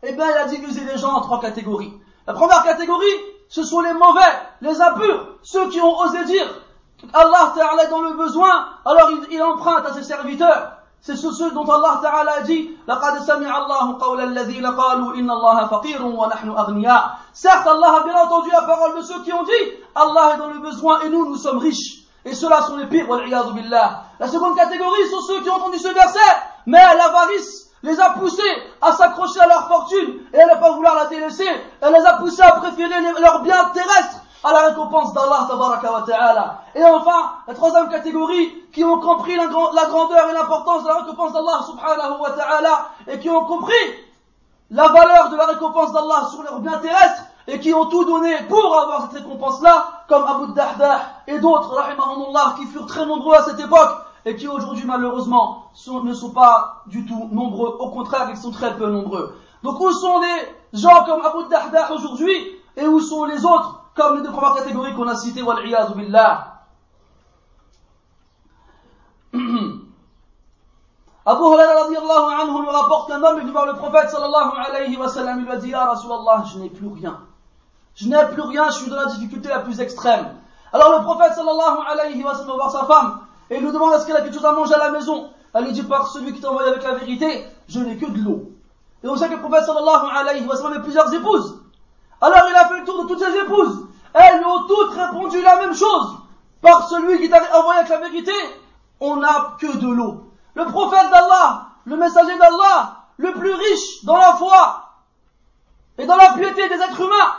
et 0.01 0.09
eh 0.09 0.13
bien 0.13 0.25
il 0.31 0.37
a 0.37 0.45
divisé 0.45 0.85
les 0.85 0.97
gens 0.97 1.11
en 1.13 1.21
trois 1.21 1.41
catégories. 1.41 1.93
La 2.26 2.32
première 2.32 2.62
catégorie, 2.62 3.06
ce 3.48 3.62
sont 3.62 3.80
les 3.80 3.92
mauvais, 3.92 4.20
les 4.60 4.80
impurs, 4.80 5.26
ceux 5.42 5.68
qui 5.68 5.80
ont 5.80 5.98
osé 5.98 6.24
dire 6.24 6.46
Allah 7.12 7.52
Ta'ala 7.54 7.84
est 7.84 7.90
dans 7.90 8.00
le 8.00 8.14
besoin, 8.14 8.66
alors 8.84 9.10
il, 9.10 9.34
il 9.34 9.42
emprunte 9.42 9.84
à 9.86 9.92
ses 9.92 10.02
serviteurs. 10.02 10.72
C'est 11.00 11.16
ceux 11.16 11.50
dont 11.50 11.70
Allah 11.70 12.00
Ta'ala 12.00 12.32
a 12.38 12.40
dit 12.40 12.70
لَقَدْ 12.88 13.18
سَمِعَ 13.26 13.58
اللَّهُ 13.58 13.98
قَوْلَ 13.98 14.20
الَّذِينَ 14.20 14.66
قَالُوا 14.66 15.14
إِنَّ 15.14 15.30
اللَّهَ 15.30 15.68
فَقِيرٌ 15.68 16.02
وَنَحْنُ 16.02 16.48
أَغْنِيَاءٌ 16.48 17.02
Certes, 17.34 17.66
Allah 17.66 18.00
a 18.00 18.04
bien 18.04 18.16
entendu 18.16 18.50
la 18.50 18.62
parole 18.62 18.96
de 18.96 19.02
ceux 19.02 19.22
qui 19.22 19.30
ont 19.34 19.42
dit 19.42 19.52
Allah 19.94 20.32
est 20.34 20.38
dans 20.38 20.48
le 20.48 20.60
besoin 20.60 21.00
et 21.02 21.10
nous, 21.10 21.26
nous 21.28 21.36
sommes 21.36 21.58
riches. 21.58 22.04
Et 22.24 22.34
ceux-là 22.34 22.62
sont 22.62 22.78
les 22.78 22.86
pires, 22.86 23.06
billah. 23.06 24.04
La 24.18 24.28
seconde 24.28 24.56
catégorie 24.56 25.06
sont 25.10 25.20
ceux 25.20 25.42
qui 25.42 25.50
ont 25.50 25.56
entendu 25.56 25.78
ce 25.78 25.88
verset, 25.88 26.18
mais 26.64 26.82
l'avarice 26.96 27.67
les 27.83 27.99
a 27.99 28.11
poussés 28.11 28.41
à 28.81 28.91
s'accrocher 28.91 29.39
à 29.39 29.47
leur 29.47 29.67
fortune 29.67 30.19
et 30.33 30.41
à 30.41 30.55
ne 30.55 30.59
pas 30.59 30.71
vouloir 30.71 30.95
la 30.95 31.05
délaisser. 31.05 31.47
Elle 31.81 31.93
les 31.93 32.05
a 32.05 32.13
poussés 32.13 32.41
à 32.41 32.51
préférer 32.53 33.01
leurs 33.19 33.41
biens 33.41 33.65
terrestres 33.73 34.21
à 34.43 34.53
la 34.53 34.59
récompense 34.67 35.13
d'Allah 35.13 35.47
ta'ala. 36.05 36.61
Et 36.75 36.83
enfin, 36.83 37.33
la 37.47 37.53
troisième 37.53 37.89
catégorie, 37.89 38.63
qui 38.71 38.83
ont 38.83 38.99
compris 38.99 39.35
la, 39.35 39.47
grandeur 39.47 40.29
et 40.29 40.33
l'importance 40.33 40.83
de 40.83 40.87
la 40.87 40.95
récompense 40.99 41.33
d'Allah 41.33 41.59
subhanahu 41.65 42.21
wa 42.21 42.31
ta'ala, 42.31 42.89
et 43.07 43.19
qui 43.19 43.29
ont 43.29 43.45
compris 43.45 43.73
la 44.71 44.87
valeur 44.87 45.29
de 45.29 45.35
la 45.35 45.45
récompense 45.47 45.91
d'Allah 45.91 46.27
sur 46.31 46.43
leurs 46.43 46.59
biens 46.59 46.77
terrestres, 46.79 47.23
et 47.47 47.59
qui 47.59 47.73
ont 47.73 47.85
tout 47.87 48.05
donné 48.05 48.35
pour 48.47 48.79
avoir 48.79 49.03
cette 49.03 49.23
récompense-là, 49.23 50.03
comme 50.07 50.23
Abu 50.23 50.53
Dahdah 50.53 51.01
et 51.27 51.39
d'autres, 51.39 51.73
rahimahumullah, 51.73 52.55
qui 52.57 52.65
furent 52.67 52.85
très 52.85 53.05
nombreux 53.05 53.35
à 53.35 53.43
cette 53.43 53.59
époque, 53.59 53.97
et 54.25 54.35
qui 54.35 54.47
aujourd'hui, 54.47 54.85
malheureusement, 54.85 55.71
ne 56.03 56.13
sont 56.13 56.31
pas 56.31 56.83
du 56.87 57.05
tout 57.05 57.29
nombreux. 57.31 57.77
Au 57.79 57.89
contraire, 57.89 58.27
ils 58.29 58.37
sont 58.37 58.51
très 58.51 58.75
peu 58.75 58.89
nombreux. 58.89 59.35
Donc 59.63 59.79
où 59.79 59.91
sont 59.91 60.19
les 60.19 60.79
gens 60.79 61.03
comme 61.05 61.21
Abu 61.25 61.47
Dahdah 61.49 61.91
aujourd'hui, 61.93 62.35
et 62.77 62.87
où 62.87 62.99
sont 62.99 63.25
les 63.25 63.45
autres 63.45 63.83
comme 63.95 64.17
les 64.17 64.23
deux 64.23 64.31
premières 64.31 64.55
catégories 64.55 64.93
qu'on 64.93 65.07
a 65.07 65.15
citées, 65.15 65.41
wal 65.41 65.63
billah? 65.63 66.55
Abu 71.25 71.43
Huraira 71.43 71.83
radiallahu 71.83 72.41
anhu 72.41 72.61
nous 72.65 72.71
rapporte 72.71 73.09
qu'un 73.09 73.21
homme 73.21 73.37
est 73.37 73.41
venu 73.41 73.51
voir 73.51 73.67
le 73.67 73.73
prophète 73.73 74.09
sallallahu 74.09 74.51
alayhi 74.67 74.97
wa 74.97 75.07
il 75.15 75.43
lui 75.43 75.51
a 75.51 75.57
dit, 75.57 75.69
Ya 75.69 75.85
Rasulallah, 75.85 76.43
je 76.51 76.57
n'ai 76.57 76.69
plus 76.69 76.87
rien. 76.87 77.19
Je 77.93 78.07
n'ai 78.07 78.25
plus 78.33 78.41
rien, 78.41 78.69
je 78.69 78.77
suis 78.77 78.89
dans 78.89 78.95
la 78.95 79.05
difficulté 79.05 79.49
la 79.49 79.59
plus 79.59 79.79
extrême. 79.79 80.35
Alors 80.73 80.97
le 80.97 81.03
prophète 81.03 81.33
sallallahu 81.33 81.79
alayhi 81.87 82.23
wa 82.23 82.33
sallam 82.33 82.47
va 82.47 82.55
voir 82.55 82.71
sa 82.71 82.85
femme 82.85 83.19
et 83.49 83.57
il 83.57 83.63
lui 83.63 83.71
demande 83.71 83.93
est-ce 83.93 84.05
qu'elle 84.05 84.17
a 84.17 84.21
quelque 84.21 84.35
chose 84.35 84.45
à 84.45 84.51
manger 84.51 84.75
à 84.75 84.77
la 84.77 84.91
maison? 84.91 85.31
Elle 85.53 85.65
lui 85.65 85.71
dit 85.71 85.83
par 85.83 86.07
celui 86.07 86.33
qui 86.33 86.41
t'a 86.41 86.49
envoyé 86.49 86.69
avec 86.69 86.83
la 86.83 86.95
vérité, 86.95 87.45
je 87.67 87.79
n'ai 87.79 87.97
que 87.97 88.05
de 88.05 88.23
l'eau. 88.23 88.51
Et 89.03 89.07
on 89.07 89.15
sait 89.15 89.27
que 89.27 89.33
le 89.33 89.39
prophète 89.39 89.65
sallallahu 89.65 90.07
alayhi 90.15 90.45
wa 90.45 90.55
sallam 90.55 90.73
avait 90.73 90.83
plusieurs 90.83 91.11
épouses. 91.13 91.61
Alors 92.21 92.43
il 92.49 92.55
a 92.55 92.67
fait 92.67 92.79
le 92.79 92.85
tour 92.85 93.03
de 93.03 93.07
toutes 93.07 93.19
ses 93.19 93.37
épouses. 93.37 93.87
Elles 94.13 94.43
ont 94.45 94.67
toutes 94.67 94.93
répondu 94.93 95.41
la 95.41 95.57
même 95.57 95.73
chose. 95.73 96.17
Par 96.61 96.89
celui 96.89 97.19
qui 97.19 97.29
t'a 97.29 97.41
envoyé 97.57 97.79
avec 97.79 97.89
la 97.89 97.99
vérité, 97.99 98.33
on 98.99 99.15
n'a 99.17 99.55
que 99.59 99.77
de 99.77 99.87
l'eau. 99.87 100.25
Le 100.55 100.65
prophète 100.65 101.09
d'Allah, 101.09 101.67
le 101.85 101.95
messager 101.95 102.37
d'Allah, 102.37 103.05
le 103.17 103.33
plus 103.33 103.53
riche 103.53 104.03
dans 104.03 104.17
la 104.17 104.33
foi 104.33 104.83
et 105.97 106.05
dans 106.05 106.15
la 106.15 106.33
piété 106.33 106.67
des 106.67 106.75
êtres 106.75 107.01
humains, 107.01 107.33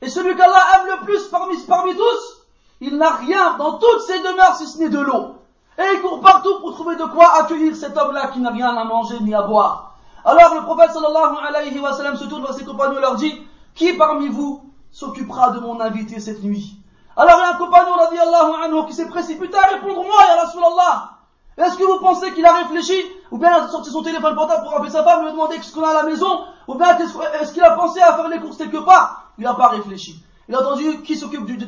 et 0.00 0.08
celui 0.08 0.36
qu'Allah 0.36 0.62
aime 0.76 0.86
le 0.86 1.04
plus 1.04 1.24
parmi, 1.28 1.56
parmi 1.66 1.96
tous, 1.96 2.46
il 2.80 2.96
n'a 2.96 3.10
rien 3.10 3.54
dans 3.54 3.78
toutes 3.78 4.02
ses 4.02 4.20
demeures 4.20 4.56
si 4.56 4.66
ce 4.66 4.78
n'est 4.78 4.88
de 4.88 5.00
l'eau. 5.00 5.37
Et 5.78 5.82
il 5.94 6.02
court 6.02 6.20
partout 6.20 6.58
pour 6.60 6.74
trouver 6.74 6.96
de 6.96 7.04
quoi 7.04 7.38
accueillir 7.38 7.76
cet 7.76 7.96
homme-là 7.96 8.28
qui 8.28 8.40
n'a 8.40 8.50
rien 8.50 8.76
à 8.76 8.84
manger 8.84 9.20
ni 9.20 9.32
à 9.32 9.42
boire. 9.42 9.94
Alors 10.24 10.54
le 10.54 10.62
prophète 10.62 10.90
sallallahu 10.90 11.36
alayhi 11.46 11.78
wa 11.78 11.92
sallam 11.92 12.16
se 12.16 12.24
tourne 12.24 12.42
vers 12.42 12.54
ses 12.54 12.64
compagnons 12.64 12.98
et 12.98 13.00
leur 13.00 13.14
dit, 13.14 13.42
qui 13.74 13.92
parmi 13.92 14.28
vous 14.28 14.62
s'occupera 14.90 15.50
de 15.50 15.60
mon 15.60 15.80
invité 15.80 16.18
cette 16.18 16.42
nuit? 16.42 16.80
Alors 17.16 17.36
il 17.38 17.42
y 17.42 17.44
a 17.44 17.54
un 17.54 17.58
compagnon 17.58 17.94
anhu 17.94 18.86
qui 18.88 18.94
s'est 18.94 19.08
précipité 19.08 19.56
à 19.56 19.74
répondre 19.74 20.02
moi, 20.02 20.18
ya 20.28 20.42
Rasulallah. 20.42 21.10
Est-ce 21.58 21.76
que 21.76 21.84
vous 21.84 21.98
pensez 21.98 22.32
qu'il 22.32 22.46
a 22.46 22.54
réfléchi 22.54 23.00
Ou 23.30 23.38
bien 23.38 23.50
il 23.56 23.64
a 23.64 23.68
sorti 23.68 23.90
son 23.90 24.02
téléphone 24.02 24.34
portable 24.34 24.64
pour 24.64 24.74
appeler 24.76 24.90
sa 24.90 25.04
femme, 25.04 25.24
lui 25.24 25.32
demander 25.32 25.60
ce 25.60 25.72
qu'on 25.74 25.82
a 25.82 25.90
à 25.90 25.94
la 25.94 26.02
maison 26.04 26.44
Ou 26.66 26.74
bien 26.74 26.96
est-ce 26.98 27.52
qu'il 27.52 27.62
a 27.62 27.72
pensé 27.72 28.00
à 28.00 28.14
faire 28.14 28.28
les 28.28 28.40
courses 28.40 28.56
quelque 28.56 28.78
part? 28.78 29.32
Il 29.38 29.44
n'a 29.44 29.54
pas 29.54 29.68
réfléchi. 29.68 30.22
Il 30.48 30.54
a 30.54 30.60
entendu 30.60 31.02
qui 31.02 31.16
s'occupe 31.16 31.44
du, 31.44 31.58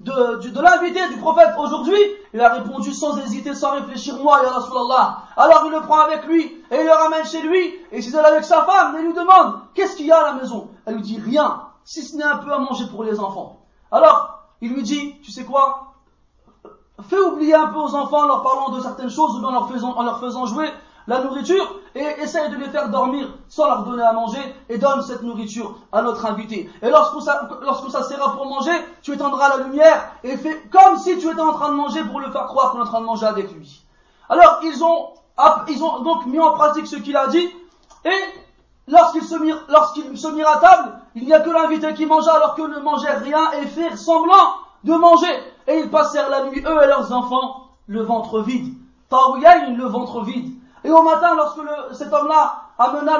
de, 0.00 0.48
de 0.48 0.60
l'invité 0.60 1.08
du 1.08 1.16
prophète 1.16 1.50
aujourd'hui. 1.58 1.98
Il 2.32 2.40
a 2.40 2.54
répondu 2.54 2.92
sans 2.92 3.16
hésiter, 3.18 3.54
sans 3.54 3.72
réfléchir, 3.72 4.16
moi, 4.18 4.40
ya 4.42 4.50
Rasulallah. 4.50 5.22
Alors 5.36 5.62
il 5.66 5.72
le 5.72 5.80
prend 5.80 6.00
avec 6.00 6.24
lui 6.26 6.44
et 6.70 6.76
il 6.76 6.84
le 6.84 6.92
ramène 6.92 7.24
chez 7.24 7.42
lui. 7.42 7.66
Et 7.92 7.98
il 7.98 8.02
s'isole 8.02 8.26
avec 8.26 8.44
sa 8.44 8.64
femme 8.64 8.96
il 8.98 9.06
lui 9.06 9.14
demande, 9.14 9.60
qu'est-ce 9.74 9.96
qu'il 9.96 10.06
y 10.06 10.12
a 10.12 10.18
à 10.18 10.32
la 10.32 10.32
maison? 10.34 10.68
Elle 10.86 10.96
lui 10.96 11.02
dit, 11.02 11.20
rien 11.20 11.60
si 11.84 12.02
ce 12.02 12.16
n'est 12.16 12.24
un 12.24 12.38
peu 12.38 12.52
à 12.52 12.58
manger 12.58 12.86
pour 12.86 13.04
les 13.04 13.20
enfants. 13.20 13.60
Alors, 13.92 14.38
il 14.60 14.72
lui 14.72 14.82
dit, 14.82 15.20
tu 15.22 15.30
sais 15.30 15.44
quoi? 15.44 15.92
Fais 17.08 17.18
oublier 17.18 17.54
un 17.54 17.66
peu 17.66 17.78
aux 17.78 17.94
enfants 17.94 18.22
en 18.22 18.26
leur 18.26 18.42
parlant 18.42 18.70
de 18.70 18.80
certaines 18.80 19.10
choses 19.10 19.36
ou 19.36 19.40
bien 19.40 19.48
en 19.48 19.52
leur 19.52 19.68
faisant, 19.68 19.92
en 19.94 20.02
leur 20.02 20.18
faisant 20.20 20.46
jouer 20.46 20.68
la 21.06 21.22
nourriture 21.22 21.80
et 21.94 22.00
essaye 22.22 22.50
de 22.50 22.56
les 22.56 22.68
faire 22.68 22.88
dormir 22.88 23.28
sans 23.48 23.66
leur 23.66 23.84
donner 23.84 24.02
à 24.02 24.12
manger 24.12 24.40
et 24.68 24.78
donne 24.78 25.02
cette 25.02 25.22
nourriture 25.22 25.76
à 25.92 26.02
notre 26.02 26.24
invité. 26.26 26.70
Et 26.82 26.90
lorsqu'on 26.90 27.20
s'assera 27.20 28.36
pour 28.36 28.46
manger, 28.46 28.72
tu 29.02 29.12
étendras 29.12 29.56
la 29.56 29.64
lumière 29.64 30.12
et 30.22 30.36
fais 30.36 30.62
comme 30.72 30.96
si 30.98 31.18
tu 31.18 31.28
étais 31.28 31.40
en 31.40 31.52
train 31.52 31.70
de 31.70 31.76
manger 31.76 32.02
pour 32.04 32.20
le 32.20 32.30
faire 32.30 32.46
croire 32.46 32.72
qu'on 32.72 32.78
est 32.78 32.82
en 32.82 32.86
train 32.86 33.00
de 33.00 33.06
manger 33.06 33.26
avec 33.26 33.52
lui. 33.52 33.84
Alors 34.28 34.60
ils 34.62 34.82
ont, 34.82 35.10
ils 35.68 35.84
ont 35.84 36.00
donc 36.00 36.26
mis 36.26 36.40
en 36.40 36.52
pratique 36.52 36.86
ce 36.86 36.96
qu'il 36.96 37.16
a 37.16 37.26
dit 37.28 37.48
et 38.04 38.10
lorsqu'ils 38.88 39.24
se, 39.24 39.34
lorsqu'ils 39.70 40.18
se 40.18 40.28
mirent 40.28 40.48
à 40.48 40.58
table, 40.58 40.98
il 41.14 41.24
n'y 41.24 41.32
a 41.32 41.40
que 41.40 41.50
l'invité 41.50 41.94
qui 41.94 42.06
mangea 42.06 42.32
alors 42.32 42.54
que 42.54 42.62
ne 42.62 42.78
mangeait 42.80 43.14
rien 43.14 43.52
et 43.52 43.66
firent 43.66 43.98
semblant 43.98 44.54
de 44.84 44.94
manger. 44.94 45.32
Et 45.66 45.80
ils 45.80 45.90
passèrent 45.90 46.28
la 46.28 46.44
nuit, 46.44 46.60
eux 46.60 46.82
et 46.82 46.86
leurs 46.86 47.12
enfants, 47.12 47.68
le 47.86 48.02
ventre 48.02 48.40
vide. 48.40 48.74
Tawiyayn, 49.08 49.76
le 49.76 49.84
ventre 49.84 50.22
vide. 50.22 50.52
Et 50.84 50.90
au 50.90 51.02
matin, 51.02 51.34
lorsque 51.34 51.56
le, 51.56 51.94
cet 51.94 52.12
homme-là 52.12 52.54
amena 52.78 53.18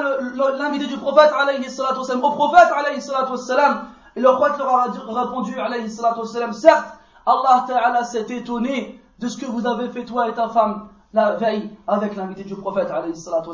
l'invité 0.58 0.86
du 0.86 0.98
prophète, 0.98 1.32
alayhi 1.36 1.68
salatu 1.70 2.00
au 2.00 2.30
prophète, 2.30 2.68
alayhi 2.76 3.00
salatu 3.00 3.32
et 4.16 4.20
le 4.20 4.30
prophète 4.32 4.58
leur 4.58 4.74
a 4.74 5.22
répondu, 5.22 5.58
alayhi 5.58 5.90
salatu 5.90 6.20
certes, 6.52 6.98
Allah 7.26 7.64
Ta'ala 7.66 8.04
s'est 8.04 8.26
étonné 8.28 9.00
de 9.18 9.28
ce 9.28 9.38
que 9.38 9.46
vous 9.46 9.66
avez 9.66 9.88
fait 9.88 10.04
toi 10.04 10.28
et 10.28 10.34
ta 10.34 10.48
femme 10.48 10.88
la 11.14 11.36
veille 11.36 11.70
avec 11.86 12.16
l'invité 12.16 12.44
du 12.44 12.54
prophète 12.54 12.90
alayhi 12.90 13.16
salatu 13.16 13.50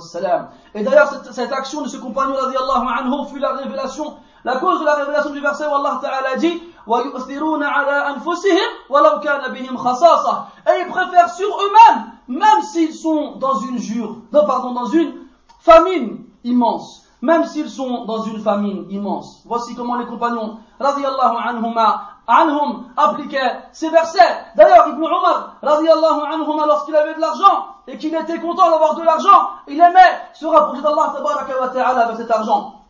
Et 0.74 0.82
d'ailleurs, 0.82 1.08
cette, 1.08 1.32
cette, 1.32 1.52
action 1.52 1.82
de 1.82 1.88
ce 1.88 1.98
compagnon 1.98 2.34
radiallahu 2.34 2.88
anhu 2.98 3.28
fut 3.30 3.38
la 3.38 3.52
révélation 3.52 4.16
la 4.44 4.56
cause 4.56 4.80
de 4.80 4.84
la 4.86 4.94
révélation 4.94 5.30
du 5.30 5.40
verset 5.40 5.66
où 5.66 5.74
Allah 5.74 5.98
Ta'ala 6.00 6.36
dit 6.36 6.62
ويؤثرون 6.87 7.63
على 7.63 8.09
أنفسهم 8.09 8.69
ولو 8.89 9.19
كان 9.19 9.53
بهم 9.53 9.77
خصاصة 9.77 10.45
et 10.67 10.81
ils 10.81 10.87
préfèrent 10.87 11.29
sur 11.29 11.47
eux-mêmes 11.47 12.03
même 12.27 12.61
s'ils 12.61 12.93
sont 12.93 13.37
dans 13.37 13.55
une 13.59 13.77
jure 13.77 14.17
non, 14.31 14.45
pardon 14.45 14.71
dans 14.71 14.85
une 14.85 15.13
famine 15.59 16.25
immense 16.43 17.03
même 17.21 17.45
s'ils 17.45 17.69
sont 17.69 18.05
dans 18.05 18.23
une 18.23 18.39
famine 18.39 18.85
immense 18.89 19.41
voici 19.45 19.75
comment 19.75 19.95
les 19.95 20.05
compagnons 20.05 20.57
radiallahu 20.79 21.37
anhuma 21.47 22.01
anhum 22.27 22.85
appliquaient 22.97 23.59
ces 23.71 23.89
versets 23.89 24.19
d'ailleurs 24.55 24.87
Ibn 24.89 25.03
Umar 25.03 25.55
radiallahu 25.63 26.21
anhuma 26.33 26.65
lorsqu'il 26.67 26.95
avait 26.95 27.15
de 27.15 27.21
l'argent 27.21 27.67
et 27.87 27.97
qu'il 27.97 28.13
était 28.13 28.39
content 28.39 28.69
d'avoir 28.69 28.95
de 28.95 29.01
l'argent 29.03 29.49
il 29.67 29.79
aimait 29.79 30.21
se 30.33 30.45
rapprocher 30.45 30.81
d'Allah 30.81 31.13
tabaraka 31.15 31.59
wa 31.59 31.69
ta'ala 31.69 32.05
avec 32.05 32.17
cet 32.17 32.31
argent 32.31 32.81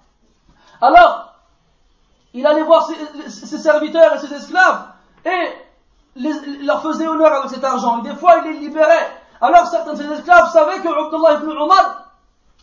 alors 0.81 1.28
il 2.34 2.46
allait 2.46 2.62
voir 2.62 2.88
ses, 3.28 3.58
serviteurs 3.58 4.14
et 4.14 4.18
ses 4.18 4.32
esclaves 4.32 4.84
et 5.24 5.48
leur 6.64 6.82
faisait 6.82 7.06
honneur 7.06 7.32
avec 7.32 7.50
cet 7.50 7.64
argent. 7.64 7.98
Des 7.98 8.14
fois, 8.14 8.42
il 8.44 8.52
les 8.52 8.58
libérait. 8.58 9.10
Alors 9.40 9.66
certains 9.66 9.94
de 9.94 9.98
ses 10.02 10.12
esclaves 10.12 10.50
savaient 10.52 10.80
que 10.80 10.88
Abdullah 10.88 11.40
ibn 11.40 11.50
Umar, 11.50 12.04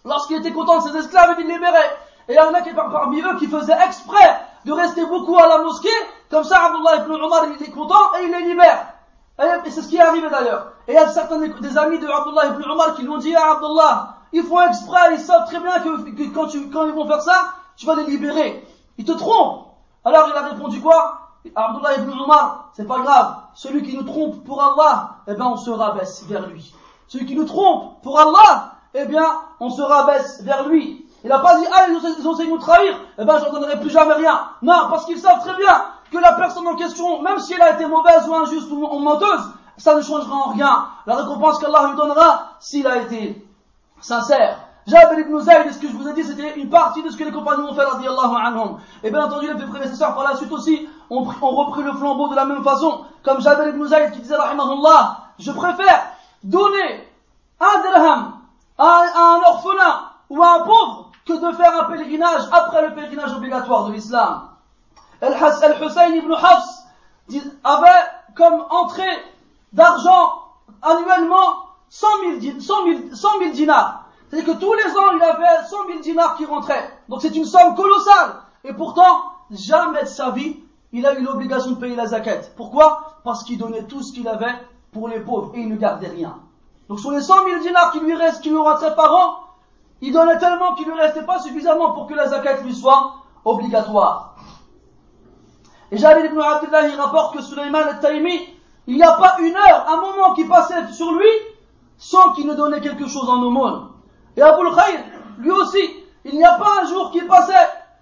lorsqu'il 0.06 0.38
était 0.38 0.52
content 0.52 0.78
de 0.78 0.90
ses 0.90 0.98
esclaves, 0.98 1.36
il 1.40 1.48
les 1.48 1.54
libérait. 1.54 1.98
Et 2.30 2.34
il 2.34 2.36
y 2.36 2.40
en 2.40 2.54
a 2.54 2.62
qui, 2.62 2.74
parmi 2.74 3.22
eux 3.22 3.38
qui 3.40 3.48
faisaient 3.48 3.78
exprès 3.86 4.42
de 4.66 4.72
rester 4.72 5.06
beaucoup 5.06 5.38
à 5.38 5.48
la 5.48 5.60
mosquée, 5.60 5.90
comme 6.30 6.44
ça 6.44 6.66
Abdullah 6.66 7.04
ibn 7.04 7.14
Umar 7.14 7.46
il 7.48 7.56
était 7.62 7.72
content 7.72 8.14
et 8.20 8.26
il 8.26 8.32
les 8.32 8.50
libère. 8.50 8.94
Et 9.40 9.70
c'est 9.70 9.82
ce 9.82 9.88
qui 9.88 9.98
est 9.98 10.02
arrivé 10.02 10.30
d'ailleurs. 10.30 10.74
Et 10.88 10.94
il 10.94 10.96
y 10.96 10.98
a 10.98 11.08
certains 11.10 11.38
des, 11.38 11.78
amis 11.78 12.00
de 12.00 12.08
Abdullah 12.08 12.48
ibn 12.48 12.64
Umar 12.64 12.96
qui 12.96 13.04
lui 13.04 13.10
ont 13.10 13.18
dit 13.18 13.36
à 13.36 13.52
Abdullah, 13.52 14.16
ils 14.34 14.44
font 14.44 14.62
exprès, 14.62 15.14
ils 15.14 15.20
savent 15.20 15.46
très 15.46 15.60
bien 15.60 15.80
que, 15.80 16.34
quand, 16.34 16.48
tu, 16.48 16.70
quand 16.70 16.86
ils 16.86 16.94
vont 16.94 17.08
faire 17.08 17.22
ça, 17.22 17.54
tu 17.76 17.86
vas 17.86 17.96
les 17.96 18.06
libérer. 18.06 18.68
Il 18.98 19.06
te 19.06 19.12
trompe. 19.12 19.68
Alors 20.04 20.28
il 20.30 20.38
a 20.38 20.50
répondu 20.50 20.82
quoi? 20.82 21.22
Abdullah 21.56 21.98
ibn 21.98 22.12
Umar, 22.12 22.70
c'est 22.74 22.88
pas 22.88 23.00
grave. 23.00 23.36
Celui 23.54 23.84
qui 23.84 23.96
nous 23.96 24.04
trompe 24.04 24.44
pour 24.44 24.62
Allah, 24.62 25.18
eh 25.28 25.34
bien 25.34 25.46
on 25.46 25.58
se 25.58 25.70
rabaisse 25.70 26.26
vers 26.26 26.48
lui. 26.48 26.74
Celui 27.08 27.26
qui 27.26 27.36
nous 27.36 27.46
trompe 27.46 28.02
pour 28.02 28.20
Allah, 28.20 28.74
eh 28.94 29.06
bien 29.06 29.26
on 29.60 29.70
se 29.70 29.82
rabaisse 29.82 30.42
vers 30.44 30.68
lui. 30.68 31.06
Il 31.24 31.30
n'a 31.30 31.40
pas 31.40 31.58
dit, 31.58 31.66
ah, 31.74 31.86
ils 31.90 32.28
ont 32.28 32.34
essayé 32.34 32.48
de 32.48 32.54
nous 32.54 32.60
trahir, 32.60 33.00
eh 33.18 33.26
bien 33.26 33.40
j'en 33.40 33.52
donnerai 33.52 33.80
plus 33.80 33.90
jamais 33.90 34.14
rien. 34.14 34.50
Non, 34.62 34.88
parce 34.90 35.06
qu'ils 35.06 35.20
savent 35.20 35.40
très 35.40 35.56
bien 35.56 35.86
que 36.12 36.18
la 36.18 36.34
personne 36.34 36.68
en 36.68 36.76
question, 36.76 37.22
même 37.22 37.40
si 37.40 37.54
elle 37.54 37.62
a 37.62 37.74
été 37.74 37.86
mauvaise 37.86 38.28
ou 38.28 38.36
injuste 38.36 38.70
ou 38.72 39.00
menteuse, 39.00 39.52
ça 39.78 39.96
ne 39.96 40.02
changera 40.02 40.36
en 40.36 40.50
rien. 40.52 40.88
La 41.06 41.16
récompense 41.16 41.60
qu'Allah 41.60 41.88
lui 41.90 41.98
donnera 41.98 42.52
s'il 42.60 42.88
a 42.88 42.98
été 42.98 43.46
sincère. 44.00 44.60
Jabir 44.88 45.20
ibn 45.20 45.38
Zayd, 45.40 45.70
ce 45.72 45.80
que 45.80 45.90
je 45.90 45.94
vous 45.94 46.08
ai 46.08 46.14
dit, 46.14 46.24
c'était 46.24 46.58
une 46.58 46.70
partie 46.70 47.04
de 47.04 47.10
ce 47.10 47.18
que 47.18 47.26
les 47.26 47.32
compagnons 47.32 47.70
ont 47.70 47.74
fait, 47.76 47.84
radiallahu 47.84 48.36
anhum. 48.42 48.80
Et 49.04 49.12
bien 49.12 49.26
entendu, 49.26 49.48
les 49.48 49.66
prédécesseurs 49.66 50.16
par 50.16 50.24
la 50.24 50.38
suite 50.38 50.52
aussi 50.52 50.88
ont, 51.10 51.24
repris 51.24 51.84
le 51.84 51.92
flambeau 51.92 52.30
de 52.30 52.36
la 52.36 52.46
même 52.46 52.64
façon, 52.64 53.04
comme 53.22 53.42
Jabir 53.42 53.68
ibn 53.68 53.86
Zayd 53.86 54.12
qui 54.12 54.22
disait, 54.22 54.38
rahimahullah, 54.38 55.18
je 55.40 55.52
préfère 55.52 56.12
donner 56.42 57.06
un 57.60 57.82
dirham 57.82 58.34
à, 58.78 59.04
un 59.16 59.42
orphelin 59.50 60.04
ou 60.30 60.42
à 60.42 60.56
un 60.56 60.60
pauvre 60.62 61.12
que 61.26 61.34
de 61.34 61.56
faire 61.58 61.82
un 61.82 61.84
pèlerinage 61.86 62.44
après 62.54 62.88
le 62.88 62.96
pèlerinage 62.96 63.34
obligatoire 63.34 63.88
de 63.88 63.94
l'islam. 63.94 64.50
Al-Hussein 65.22 66.14
ibn 66.14 66.34
Hafs 66.34 66.86
avait 67.64 68.06
comme 68.36 68.64
entrée 68.70 69.04
d'argent 69.74 70.44
annuellement 70.82 71.66
100 71.90 72.08
000, 72.40 72.60
100 72.62 73.30
000 73.40 73.52
dinars. 73.52 74.07
C'est-à-dire 74.30 74.54
que 74.54 74.60
tous 74.60 74.74
les 74.74 74.98
ans, 74.98 75.14
il 75.16 75.24
avait 75.24 75.68
100 75.70 75.88
000 75.88 76.00
dinars 76.00 76.36
qui 76.36 76.46
rentraient. 76.46 76.90
Donc 77.08 77.22
c'est 77.22 77.36
une 77.36 77.46
somme 77.46 77.76
colossale. 77.76 78.36
Et 78.64 78.74
pourtant, 78.74 79.24
jamais 79.52 80.04
de 80.04 80.08
sa 80.08 80.32
vie, 80.32 80.58
il 80.92 81.06
a 81.06 81.18
eu 81.18 81.24
l'obligation 81.24 81.72
de 81.72 81.76
payer 81.76 81.96
la 81.96 82.08
zakat. 82.08 82.42
Pourquoi? 82.56 83.20
Parce 83.24 83.44
qu'il 83.44 83.58
donnait 83.58 83.84
tout 83.84 84.04
ce 84.04 84.14
qu'il 84.14 84.28
avait 84.28 84.56
pour 84.92 85.08
les 85.08 85.20
pauvres 85.20 85.52
et 85.56 85.62
il 85.62 85.70
ne 85.70 85.76
gardait 85.76 86.08
rien. 86.08 86.38
Donc 86.90 87.00
sur 87.00 87.12
les 87.12 87.22
100 87.22 87.46
000 87.46 87.62
dinars 87.62 87.92
qui 87.92 88.00
lui 88.00 88.16
restent, 88.16 88.42
qui 88.42 88.50
lui 88.50 88.58
rentraient 88.58 88.96
par 88.96 89.14
an, 89.14 89.36
il 90.02 90.14
donnait 90.14 90.38
tellement 90.38 90.76
qu'il 90.76 90.88
ne 90.88 90.94
lui 90.94 91.02
restait 91.02 91.26
pas 91.26 91.40
suffisamment 91.40 91.92
pour 91.92 92.08
que 92.08 92.14
la 92.14 92.28
zakat 92.28 92.62
lui 92.62 92.76
soit 92.76 93.14
obligatoire. 93.46 94.36
Et 95.92 95.98
Jalil 95.98 96.26
ibn 96.26 96.40
Abdullah, 96.40 96.88
il 96.88 96.96
rapporte 96.96 97.36
que 97.36 97.42
Suleiman 97.42 97.80
al-Taimi, 97.80 98.40
il 98.88 98.96
n'y 98.96 99.04
a 99.04 99.14
pas 99.14 99.38
une 99.40 99.56
heure, 99.56 99.86
un 99.90 100.02
moment 100.02 100.34
qui 100.34 100.46
passait 100.46 100.92
sur 100.92 101.12
lui 101.14 101.30
sans 101.98 102.34
qu'il 102.34 102.46
ne 102.46 102.54
donnait 102.54 102.82
quelque 102.82 103.08
chose 103.08 103.30
en 103.30 103.42
aumône. 103.42 103.88
Et 104.38 104.42
Abul 104.42 104.70
Khayr, 104.70 105.00
lui 105.40 105.50
aussi, 105.50 105.80
il 106.24 106.36
n'y 106.36 106.46
a 106.46 106.54
pas 106.54 106.82
un 106.84 106.86
jour 106.86 107.10
qui 107.12 107.22
passait 107.22 107.54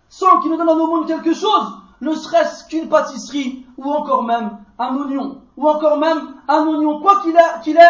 sans 0.10 0.42
qu'il 0.42 0.52
nous 0.52 0.58
donne 0.58 0.70
au 0.70 0.88
monde 0.88 1.08
quelque 1.08 1.34
chose, 1.34 1.78
ne 2.02 2.14
serait-ce 2.14 2.68
qu'une 2.68 2.90
pâtisserie, 2.90 3.66
ou 3.78 3.90
encore 3.90 4.24
même 4.24 4.58
un 4.78 4.96
oignon, 4.98 5.42
ou 5.56 5.68
encore 5.68 5.98
même 5.98 6.36
un 6.50 6.68
oignon, 6.68 7.00
quoi 7.00 7.22
qu'il 7.22 7.36
ait, 7.36 7.62
qu'il 7.64 7.78
ait 7.78 7.90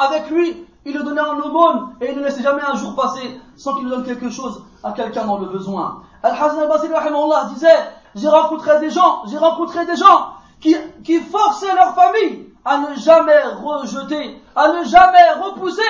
avec 0.00 0.28
lui, 0.30 0.66
il 0.84 0.94
le 0.94 1.04
donnait 1.04 1.20
en 1.20 1.38
aumône, 1.38 1.94
et 2.00 2.10
il 2.10 2.18
ne 2.18 2.24
laissait 2.24 2.42
jamais 2.42 2.62
un 2.62 2.74
jour 2.74 2.96
passer 2.96 3.40
sans 3.56 3.74
qu'il 3.74 3.84
nous 3.84 3.90
donne 3.90 4.04
quelque 4.04 4.30
chose 4.30 4.64
à 4.82 4.90
quelqu'un 4.90 5.24
dans 5.24 5.38
le 5.38 5.46
besoin. 5.46 6.02
Al-Hazan 6.24 6.62
al-Basri, 6.62 6.88
disait, 7.54 7.68
j'ai 8.16 8.28
rencontré 8.28 8.80
des 8.80 8.90
gens, 8.90 9.22
j'ai 9.26 9.38
rencontré 9.38 9.86
des 9.86 9.96
gens 9.96 10.32
qui 10.60 11.20
forçaient 11.20 11.74
leur 11.74 11.94
famille 11.94 12.52
à 12.64 12.78
ne 12.78 12.96
jamais 12.96 13.42
rejeter, 13.62 14.42
à 14.56 14.72
ne 14.72 14.84
jamais 14.84 15.32
repousser 15.40 15.82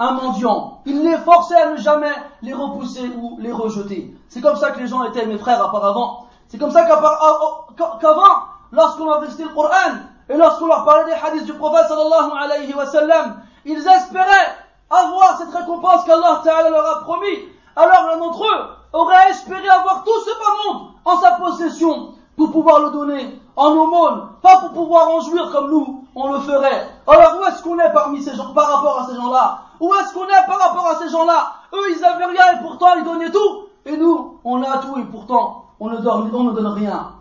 un 0.00 0.12
mendiant. 0.12 0.80
Il 0.86 1.04
les 1.04 1.18
forçait 1.18 1.60
à 1.60 1.70
ne 1.70 1.76
jamais 1.76 2.10
les 2.42 2.54
repousser 2.54 3.06
ou 3.20 3.36
les 3.38 3.52
rejeter. 3.52 4.16
C'est 4.28 4.40
comme 4.40 4.56
ça 4.56 4.70
que 4.70 4.80
les 4.80 4.86
gens 4.86 5.04
étaient 5.04 5.26
mes 5.26 5.38
frères 5.38 5.64
auparavant. 5.64 6.26
C'est 6.48 6.58
comme 6.58 6.70
ça 6.70 6.84
qu'avant, 6.84 8.32
lorsqu'on 8.72 9.04
leur 9.04 9.20
récitait 9.20 9.44
le 9.44 9.50
Coran 9.50 9.98
et 10.28 10.36
lorsqu'on 10.36 10.66
leur 10.66 10.84
parlait 10.84 11.04
des 11.04 11.12
hadiths 11.12 11.44
du 11.44 11.52
prophète 11.52 11.86
sallallahu 11.86 12.30
alayhi 12.42 12.72
wa 12.74 12.86
sallam, 12.86 13.42
ils 13.66 13.78
espéraient 13.78 14.56
avoir 14.88 15.36
cette 15.38 15.54
récompense 15.54 16.04
qu'Allah 16.04 16.40
Ta'ala 16.42 16.70
leur 16.70 16.96
a 16.96 17.00
promis. 17.02 17.48
Alors 17.76 18.06
l'un 18.10 18.16
d'entre 18.16 18.42
eux 18.42 18.66
aurait 18.94 19.30
espéré 19.30 19.68
avoir 19.68 20.02
tout 20.02 20.20
ce 20.24 20.30
bas 20.30 20.72
monde 20.72 20.88
en 21.04 21.20
sa 21.20 21.32
possession 21.32 22.14
pour 22.36 22.50
pouvoir 22.50 22.80
le 22.80 22.90
donner 22.90 23.38
en 23.54 23.70
aumône, 23.72 24.28
pas 24.40 24.60
pour 24.60 24.70
pouvoir 24.70 25.10
en 25.10 25.20
jouir 25.20 25.50
comme 25.52 25.70
nous, 25.70 26.04
on 26.14 26.32
le 26.32 26.40
ferait. 26.40 26.88
Alors 27.06 27.38
où 27.38 27.44
est-ce 27.44 27.62
qu'on 27.62 27.78
est 27.78 27.92
parmi 27.92 28.22
ces 28.22 28.34
gens, 28.34 28.54
par 28.54 28.76
rapport 28.76 29.00
à 29.00 29.06
ces 29.06 29.14
gens-là? 29.14 29.58
Où 29.80 29.94
est-ce 29.94 30.12
qu'on 30.12 30.26
est 30.26 30.46
par 30.46 30.58
rapport 30.58 30.86
à 30.86 30.96
ces 30.96 31.08
gens-là? 31.08 31.54
Eux, 31.72 31.96
ils 31.96 32.04
avaient 32.04 32.26
rien 32.26 32.52
et 32.52 32.62
pourtant 32.62 32.94
ils 32.96 33.04
donnaient 33.04 33.30
tout. 33.30 33.66
Et 33.86 33.96
nous, 33.96 34.38
on 34.44 34.62
a 34.62 34.78
tout 34.78 34.98
et 34.98 35.04
pourtant 35.04 35.64
on 35.80 35.88
ne 35.88 35.96
donne, 35.96 36.30
on 36.32 36.44
ne 36.44 36.52
donne 36.52 36.66
rien. 36.66 37.12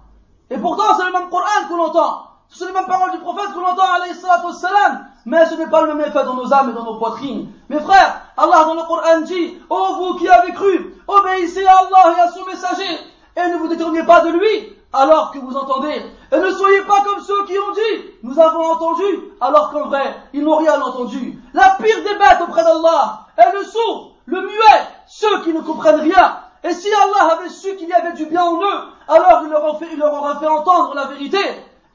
Et 0.49 0.57
pourtant, 0.57 0.95
c'est 0.97 1.05
le 1.05 1.13
même 1.13 1.29
Coran 1.29 1.67
qu'on 1.69 1.79
entend. 1.79 2.25
Ce 2.49 2.59
sont 2.59 2.65
les 2.65 2.73
mêmes 2.73 2.87
paroles 2.87 3.11
du 3.11 3.19
prophète 3.19 3.53
qu'on 3.53 3.63
entend, 3.63 3.83
alayhi 3.95 4.15
salam. 4.15 5.05
Mais 5.25 5.45
ce 5.45 5.55
n'est 5.55 5.69
pas 5.69 5.83
le 5.83 5.93
même 5.93 6.07
effet 6.07 6.23
dans 6.25 6.33
nos 6.33 6.51
âmes 6.51 6.71
et 6.71 6.73
dans 6.73 6.83
nos 6.83 6.95
poitrines. 6.95 7.51
Mes 7.69 7.79
frères, 7.79 8.21
Allah 8.35 8.65
dans 8.65 8.73
le 8.73 8.81
Coran 8.87 9.21
dit, 9.21 9.57
ô 9.69 9.93
vous 9.95 10.15
qui 10.15 10.27
avez 10.27 10.51
cru, 10.53 10.95
obéissez 11.07 11.65
à 11.65 11.77
Allah 11.77 12.15
et 12.17 12.21
à 12.21 12.31
son 12.31 12.45
messager, 12.45 12.99
et 13.37 13.47
ne 13.47 13.57
vous 13.57 13.67
détournez 13.67 14.03
pas 14.03 14.21
de 14.21 14.29
lui, 14.29 14.75
alors 14.93 15.31
que 15.31 15.39
vous 15.39 15.55
entendez. 15.55 16.01
Et 16.31 16.37
ne 16.37 16.51
soyez 16.51 16.81
pas 16.81 17.01
comme 17.03 17.21
ceux 17.21 17.45
qui 17.45 17.57
ont 17.57 17.73
dit, 17.73 18.05
nous 18.23 18.39
avons 18.39 18.71
entendu, 18.71 19.03
alors 19.39 19.71
qu'en 19.71 19.87
vrai, 19.87 20.15
ils 20.33 20.43
n'ont 20.43 20.57
rien 20.57 20.81
entendu. 20.81 21.39
La 21.53 21.77
pire 21.81 21.97
des 21.97 22.17
bêtes 22.17 22.41
auprès 22.41 22.63
d'Allah 22.63 23.27
est 23.37 23.53
le 23.53 23.63
sourd, 23.63 24.15
le 24.25 24.41
muet, 24.41 24.87
ceux 25.07 25.41
qui 25.43 25.53
ne 25.53 25.61
comprennent 25.61 26.01
rien. 26.01 26.37
Et 26.63 26.73
si 26.73 26.87
Allah 26.93 27.35
avait 27.37 27.49
su 27.49 27.75
qu'il 27.77 27.87
y 27.87 27.93
avait 27.93 28.13
du 28.13 28.25
bien 28.25 28.43
en 28.43 28.57
eux, 28.57 28.81
alors 29.07 29.41
il 29.43 29.49
leur, 29.49 29.63
aurait 29.63 30.35
fait, 30.39 30.47
entendre 30.47 30.93
la 30.95 31.05
vérité. 31.05 31.37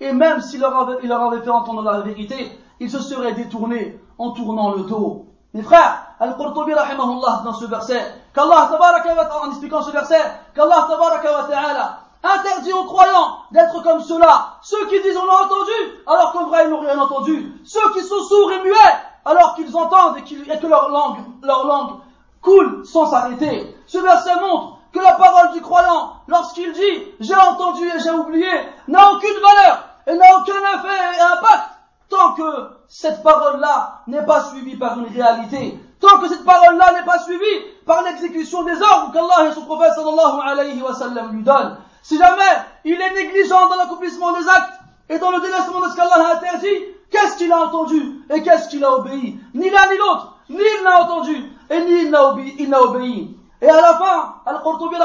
Et 0.00 0.12
même 0.12 0.40
s'il 0.40 0.60
leur, 0.60 0.76
avait, 0.76 1.06
leur 1.06 1.22
avait 1.22 1.42
fait 1.42 1.50
entendre 1.50 1.82
la 1.82 2.00
vérité, 2.00 2.58
ils 2.80 2.90
se 2.90 3.00
seraient 3.00 3.34
détournés 3.34 4.00
en 4.18 4.30
tournant 4.30 4.72
le 4.72 4.84
dos. 4.84 5.26
Mes 5.52 5.62
frères, 5.62 6.06
Al-Qurtubi 6.18 6.74
rahimahullah 6.74 7.42
dans 7.44 7.52
ce 7.52 7.66
verset, 7.66 8.02
qu'Allah 8.34 8.68
tabaraka 8.70 9.14
en 9.42 9.50
expliquant 9.50 9.82
ce 9.82 9.92
verset, 9.92 10.20
qu'Allah 10.54 10.86
tabaraka 10.88 11.32
wa 11.32 11.44
ta'ala 11.44 12.03
Interdit 12.24 12.72
aux 12.72 12.84
croyants 12.84 13.36
d'être 13.50 13.82
comme 13.82 14.00
cela. 14.00 14.56
Ceux 14.62 14.86
qui 14.86 15.02
disent 15.02 15.16
on 15.16 15.26
l'a 15.26 15.44
entendu, 15.44 15.72
alors 16.06 16.32
qu'en 16.32 16.46
vrai 16.46 16.64
ils 16.64 16.70
n'ont 16.70 16.80
rien 16.80 16.98
entendu. 16.98 17.52
Ceux 17.64 17.92
qui 17.92 18.00
sont 18.00 18.22
sourds 18.22 18.50
et 18.50 18.62
muets, 18.62 18.96
alors 19.26 19.54
qu'ils 19.54 19.76
entendent 19.76 20.16
et, 20.16 20.58
que 20.58 20.66
leur 20.66 20.88
langue, 20.88 21.18
leur 21.42 21.66
langue 21.66 21.98
coule 22.40 22.82
sans 22.86 23.10
s'arrêter. 23.10 23.76
Ce 23.86 23.98
verset 23.98 24.40
montre 24.40 24.78
que 24.90 25.00
la 25.00 25.12
parole 25.12 25.52
du 25.52 25.60
croyant, 25.60 26.14
lorsqu'il 26.26 26.72
dit 26.72 27.02
j'ai 27.20 27.36
entendu 27.36 27.86
et 27.86 28.00
j'ai 28.00 28.10
oublié, 28.10 28.50
n'a 28.88 29.12
aucune 29.12 29.40
valeur 29.40 29.84
et 30.06 30.14
n'a 30.14 30.38
aucun 30.38 30.78
effet 30.78 31.18
et 31.18 31.20
impact 31.20 31.74
tant 32.08 32.32
que 32.32 32.70
cette 32.88 33.22
parole-là 33.22 34.00
n'est 34.06 34.24
pas 34.24 34.44
suivie 34.44 34.76
par 34.76 34.98
une 34.98 35.12
réalité. 35.12 35.78
Tant 36.00 36.18
que 36.20 36.28
cette 36.28 36.44
parole-là 36.44 36.92
n'est 36.92 37.04
pas 37.04 37.18
suivie 37.18 37.64
par 37.84 38.02
l'exécution 38.02 38.62
des 38.62 38.80
ordres 38.80 39.12
qu'Allah 39.12 39.48
et 39.48 39.52
son 39.52 39.66
prophète 39.66 39.92
sallallahu 39.94 40.40
alayhi 40.42 40.80
wa 40.80 40.94
sallam 40.94 41.32
lui 41.36 41.42
donnent. 41.42 41.76
Si 42.04 42.18
jamais 42.18 42.42
il 42.84 43.00
est 43.00 43.14
négligent 43.14 43.66
dans 43.66 43.76
l'accomplissement 43.76 44.32
des 44.32 44.46
actes 44.46 44.78
et 45.08 45.18
dans 45.18 45.30
le 45.30 45.40
délaissement 45.40 45.80
de 45.80 45.88
ce 45.88 45.96
qu'Allah 45.96 46.32
a 46.32 46.36
interdit, 46.36 46.68
qu'est-ce 47.10 47.38
qu'il 47.38 47.50
a 47.50 47.66
entendu 47.66 48.20
et 48.28 48.42
qu'est-ce 48.42 48.68
qu'il 48.68 48.84
a 48.84 48.92
obéi? 48.92 49.40
Ni 49.54 49.70
l'un 49.70 49.90
ni 49.90 49.96
l'autre, 49.96 50.36
ni 50.50 50.58
il 50.58 50.84
n'a 50.84 51.02
entendu 51.02 51.34
et 51.70 51.80
ni 51.80 52.02
il 52.02 52.68
n'a 52.68 52.82
obéi. 52.82 53.34
Et 53.62 53.68
à 53.70 53.80
la 53.80 53.94
fin, 53.94 54.34
Al-Qurtubi 54.44 54.96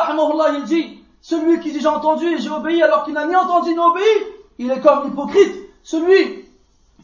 il 0.58 0.64
dit 0.66 1.06
celui 1.22 1.62
qui 1.62 1.72
dit 1.72 1.80
j'ai 1.80 1.88
entendu 1.88 2.26
et 2.26 2.38
j'ai 2.38 2.50
obéi 2.50 2.84
alors 2.84 3.06
qu'il 3.06 3.14
n'a 3.14 3.26
ni 3.26 3.36
entendu 3.36 3.70
ni 3.70 3.80
obéi, 3.80 4.04
il 4.58 4.70
est 4.70 4.82
comme 4.82 5.06
l'hypocrite, 5.06 5.56
celui 5.84 6.50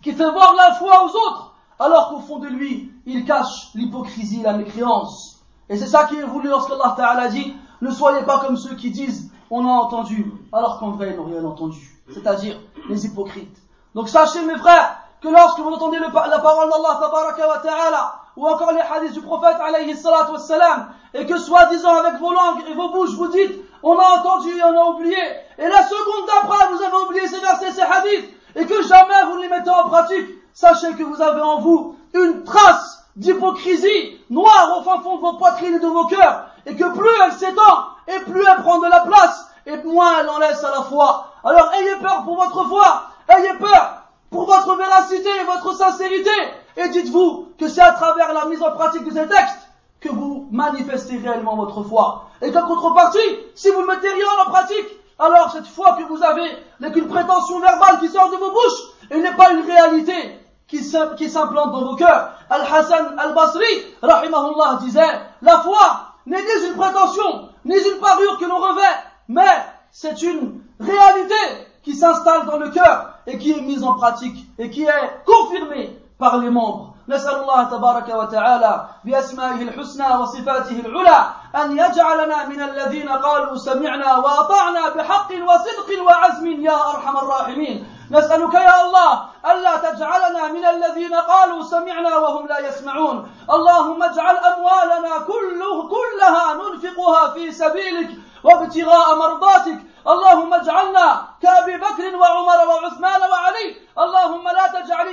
qui 0.03 0.11
fait 0.11 0.29
voir 0.29 0.55
la 0.55 0.73
foi 0.73 1.05
aux 1.05 1.15
autres 1.15 1.55
alors 1.79 2.09
qu'au 2.09 2.19
fond 2.19 2.39
de 2.39 2.47
lui, 2.47 2.91
il 3.05 3.23
cache 3.23 3.69
l'hypocrisie, 3.75 4.41
la 4.41 4.57
mécréance. 4.57 5.41
Et 5.69 5.77
c'est 5.77 5.87
ça 5.87 6.03
qui 6.03 6.17
est 6.17 6.23
voulu 6.23 6.49
lorsqu'Allah 6.49 6.95
Ta'ala 6.97 7.29
dit 7.29 7.55
ne 7.81 7.91
soyez 7.91 8.25
pas 8.25 8.39
comme 8.39 8.57
ceux 8.57 8.75
qui 8.75 8.91
disent 8.91 9.31
on 9.49 9.65
a 9.65 9.71
entendu 9.71 10.31
alors 10.51 10.79
qu'en 10.79 10.91
vrai 10.91 11.11
ils 11.11 11.17
n'ont 11.17 11.25
rien 11.25 11.43
entendu, 11.43 12.01
c'est-à-dire 12.13 12.59
les 12.89 13.05
hypocrites. 13.05 13.57
Donc 13.93 14.09
sachez 14.09 14.43
mes 14.43 14.57
frères 14.57 14.97
que 15.21 15.29
lorsque 15.29 15.59
vous 15.59 15.71
entendez 15.71 15.99
la 15.99 16.09
parole 16.09 16.69
d'Allah 16.69 17.59
Ta'ala 17.63 18.21
ou 18.35 18.47
encore 18.47 18.73
les 18.73 18.81
hadiths 18.81 19.13
du 19.13 19.21
prophète 19.21 19.57
alayhi 19.61 19.95
wassalam, 19.95 20.89
et 21.13 21.25
que 21.25 21.37
soi-disant 21.37 21.95
avec 21.95 22.19
vos 22.19 22.33
langues 22.33 22.63
et 22.69 22.73
vos 22.73 22.89
bouches 22.89 23.15
vous 23.15 23.29
dites 23.29 23.61
on 23.81 23.97
a 23.97 24.19
entendu 24.19 24.49
et 24.49 24.63
on 24.63 24.77
a 24.77 24.89
oublié, 24.89 25.17
et 25.57 25.67
la 25.67 25.83
seconde 25.83 26.27
d'après 26.27 26.67
vous 26.73 26.81
avez 26.81 27.05
oublié 27.05 27.27
ces 27.27 27.39
versets, 27.39 27.71
ces 27.71 27.81
hadiths, 27.81 28.29
et 28.55 28.65
que 28.65 28.81
jamais 28.83 29.23
vous 29.27 29.37
ne 29.37 29.43
les 29.43 29.49
mettez 29.49 29.69
en 29.69 29.87
pratique, 29.89 30.27
sachez 30.53 30.93
que 30.93 31.03
vous 31.03 31.21
avez 31.21 31.41
en 31.41 31.59
vous 31.59 31.95
une 32.13 32.43
trace 32.43 33.05
d'hypocrisie 33.15 34.17
noire 34.29 34.77
au 34.79 34.83
fin 34.83 34.99
fond 35.01 35.17
de 35.17 35.21
vos 35.21 35.33
poitrines 35.33 35.75
et 35.75 35.79
de 35.79 35.87
vos 35.87 36.07
cœurs, 36.07 36.47
et 36.65 36.75
que 36.75 36.97
plus 36.97 37.09
elle 37.23 37.33
s'étend, 37.33 37.94
et 38.07 38.19
plus 38.19 38.45
elle 38.45 38.63
prend 38.63 38.79
de 38.79 38.87
la 38.87 39.01
place, 39.01 39.47
et 39.65 39.77
moins 39.83 40.19
elle 40.19 40.29
en 40.29 40.39
laisse 40.39 40.63
à 40.63 40.71
la 40.71 40.83
foi. 40.83 41.27
Alors 41.43 41.71
ayez 41.73 41.95
peur 41.97 42.23
pour 42.23 42.35
votre 42.35 42.67
foi, 42.67 43.03
ayez 43.29 43.53
peur 43.59 44.01
pour 44.29 44.45
votre 44.45 44.75
véracité 44.75 45.29
et 45.41 45.43
votre 45.45 45.75
sincérité, 45.75 46.31
et 46.77 46.89
dites-vous 46.89 47.49
que 47.57 47.67
c'est 47.67 47.81
à 47.81 47.93
travers 47.93 48.33
la 48.33 48.45
mise 48.45 48.61
en 48.61 48.71
pratique 48.71 49.05
de 49.05 49.11
ces 49.11 49.27
textes 49.27 49.69
que 50.01 50.09
vous 50.09 50.47
manifestez 50.51 51.17
réellement 51.17 51.55
votre 51.55 51.83
foi. 51.83 52.25
Et 52.41 52.51
qu'en 52.51 52.67
contrepartie, 52.67 53.39
si 53.55 53.69
vous 53.69 53.81
ne 53.81 53.87
mettez 53.87 54.09
rien 54.09 54.25
en 54.45 54.49
pratique, 54.49 54.87
alors 55.17 55.51
cette 55.51 55.67
foi 55.67 55.93
que 55.93 56.03
vous 56.03 56.21
avez 56.21 56.47
n'est 56.79 56.91
qu'une 56.91 57.07
prétention 57.07 57.59
verbale 57.59 57.99
qui 57.99 58.09
sort 58.09 58.29
de 58.29 58.35
vos 58.35 58.51
bouches, 58.51 59.09
et 59.09 59.19
n'est 59.19 59.35
pas 59.35 59.51
une 59.51 59.65
réalité 59.65 60.39
qui 60.67 60.83
s'implante 60.83 61.71
dans 61.71 61.85
vos 61.85 61.95
cœurs. 61.95 62.31
Al-Hassan 62.49 63.15
al-Basri, 63.17 63.65
rahimahullah, 64.01 64.79
disait, 64.81 65.21
la 65.41 65.59
foi 65.59 66.01
n'est 66.25 66.41
ni 66.41 66.67
une 66.67 66.75
prétention, 66.75 67.49
ni 67.64 67.76
une 67.76 68.00
parure 68.00 68.38
que 68.38 68.44
l'on 68.44 68.58
revêt, 68.58 68.96
mais 69.28 69.56
c'est 69.90 70.22
une 70.22 70.62
réalité 70.78 71.34
qui 71.82 71.94
s'installe 71.94 72.46
dans 72.46 72.58
le 72.58 72.70
cœur 72.70 73.14
et 73.26 73.38
qui 73.38 73.52
est 73.52 73.60
mise 73.60 73.84
en 73.84 73.94
pratique 73.94 74.46
et 74.58 74.70
qui 74.70 74.84
est 74.84 75.24
confirmée 75.26 75.98
par 76.18 76.38
les 76.38 76.50
membres. 76.50 76.90
نسأل 77.10 77.34
الله 77.42 77.64
تبارك 77.64 78.08
وتعالى 78.08 78.86
بأسمائه 79.04 79.62
الحسنى 79.62 80.16
وصفاته 80.16 80.80
العلى 80.80 81.26
أن 81.56 81.78
يجعلنا 81.78 82.44
من 82.44 82.62
الذين 82.62 83.08
قالوا 83.08 83.56
سمعنا 83.56 84.16
وأطعنا 84.16 84.88
بحق 84.88 85.30
وصدق 85.32 85.88
وعزم 86.06 86.46
يا 86.46 86.90
أرحم 86.90 87.16
الراحمين 87.16 87.86
نسألك 88.11 88.53
يا 88.53 88.81
الله 88.85 89.25
ألا 89.51 89.75
تجعلنا 89.77 90.47
من 90.47 90.65
الذين 90.65 91.13
قالوا 91.13 91.63
سمعنا 91.63 92.17
وهم 92.17 92.47
لا 92.47 92.59
يسمعون. 92.59 93.31
اللهم 93.49 94.03
اجعل 94.03 94.37
أموالنا 94.37 95.19
كله 95.27 95.89
كلها 95.89 96.53
ننفقها 96.53 97.27
في 97.29 97.51
سبيلك 97.51 98.09
وابتغاء 98.43 99.15
مرضاتك. 99.15 99.79
اللهم 100.07 100.53
اجعلنا 100.53 101.27
كأبي 101.41 101.77
بكر 101.77 102.15
وعمر 102.15 102.67
وعثمان 102.67 103.21
وعلي. 103.31 103.75
اللهم 103.97 104.43
لا 104.47 104.67
تجعل 104.67 105.07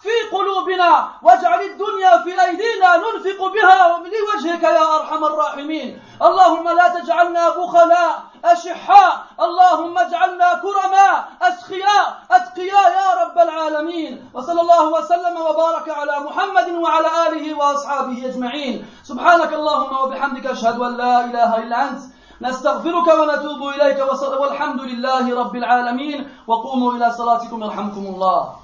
في 0.00 0.36
قلوبنا 0.36 1.08
واجعل 1.22 1.60
الدنيا 1.60 2.22
في 2.24 2.32
أيدينا 2.46 2.96
ننفق 2.96 3.40
بها 3.54 3.98
لوجهك 3.98 4.62
يا 4.62 4.96
أرحم 4.96 5.24
الراحمين. 5.24 6.02
اللهم 6.22 6.68
لا 6.68 6.88
تجعلنا 6.88 7.48
بخلاء 7.48 8.22
أشحاء. 8.44 9.24
اللهم 9.40 9.98
اجعلنا 9.98 10.48
كرماء 10.54 11.28
أسخياء. 11.42 12.04
أتقياء 12.30 12.88
يا 13.00 13.08
رب 13.22 13.38
العالمين. 13.38 14.30
وصلى 14.34 14.60
الله 14.60 14.88
وسلم 14.88 15.36
وبارك 15.36 15.88
على 15.88 16.20
محمد 16.20 16.68
وعلى 16.84 17.08
آله 17.28 17.54
وأصحابه 17.58 18.26
أجمعين. 18.26 18.86
سبحانك 19.04 19.52
اللهم 19.52 19.92
وبحمدك 20.02 20.46
أشهد 20.46 20.80
أن 20.80 20.96
لا 20.96 21.24
إله 21.24 21.56
إلا 21.56 21.82
أنت. 21.88 22.00
نستغفرك 22.40 23.08
ونتوب 23.18 23.68
إليك 23.68 23.98
والحمد 24.40 24.80
لله 24.80 25.40
رب 25.40 25.56
العالمين. 25.56 26.28
وقوموا 26.46 26.92
إلى 26.92 27.12
صلاتكم 27.12 27.62
يرحمكم 27.62 28.04
الله. 28.06 28.63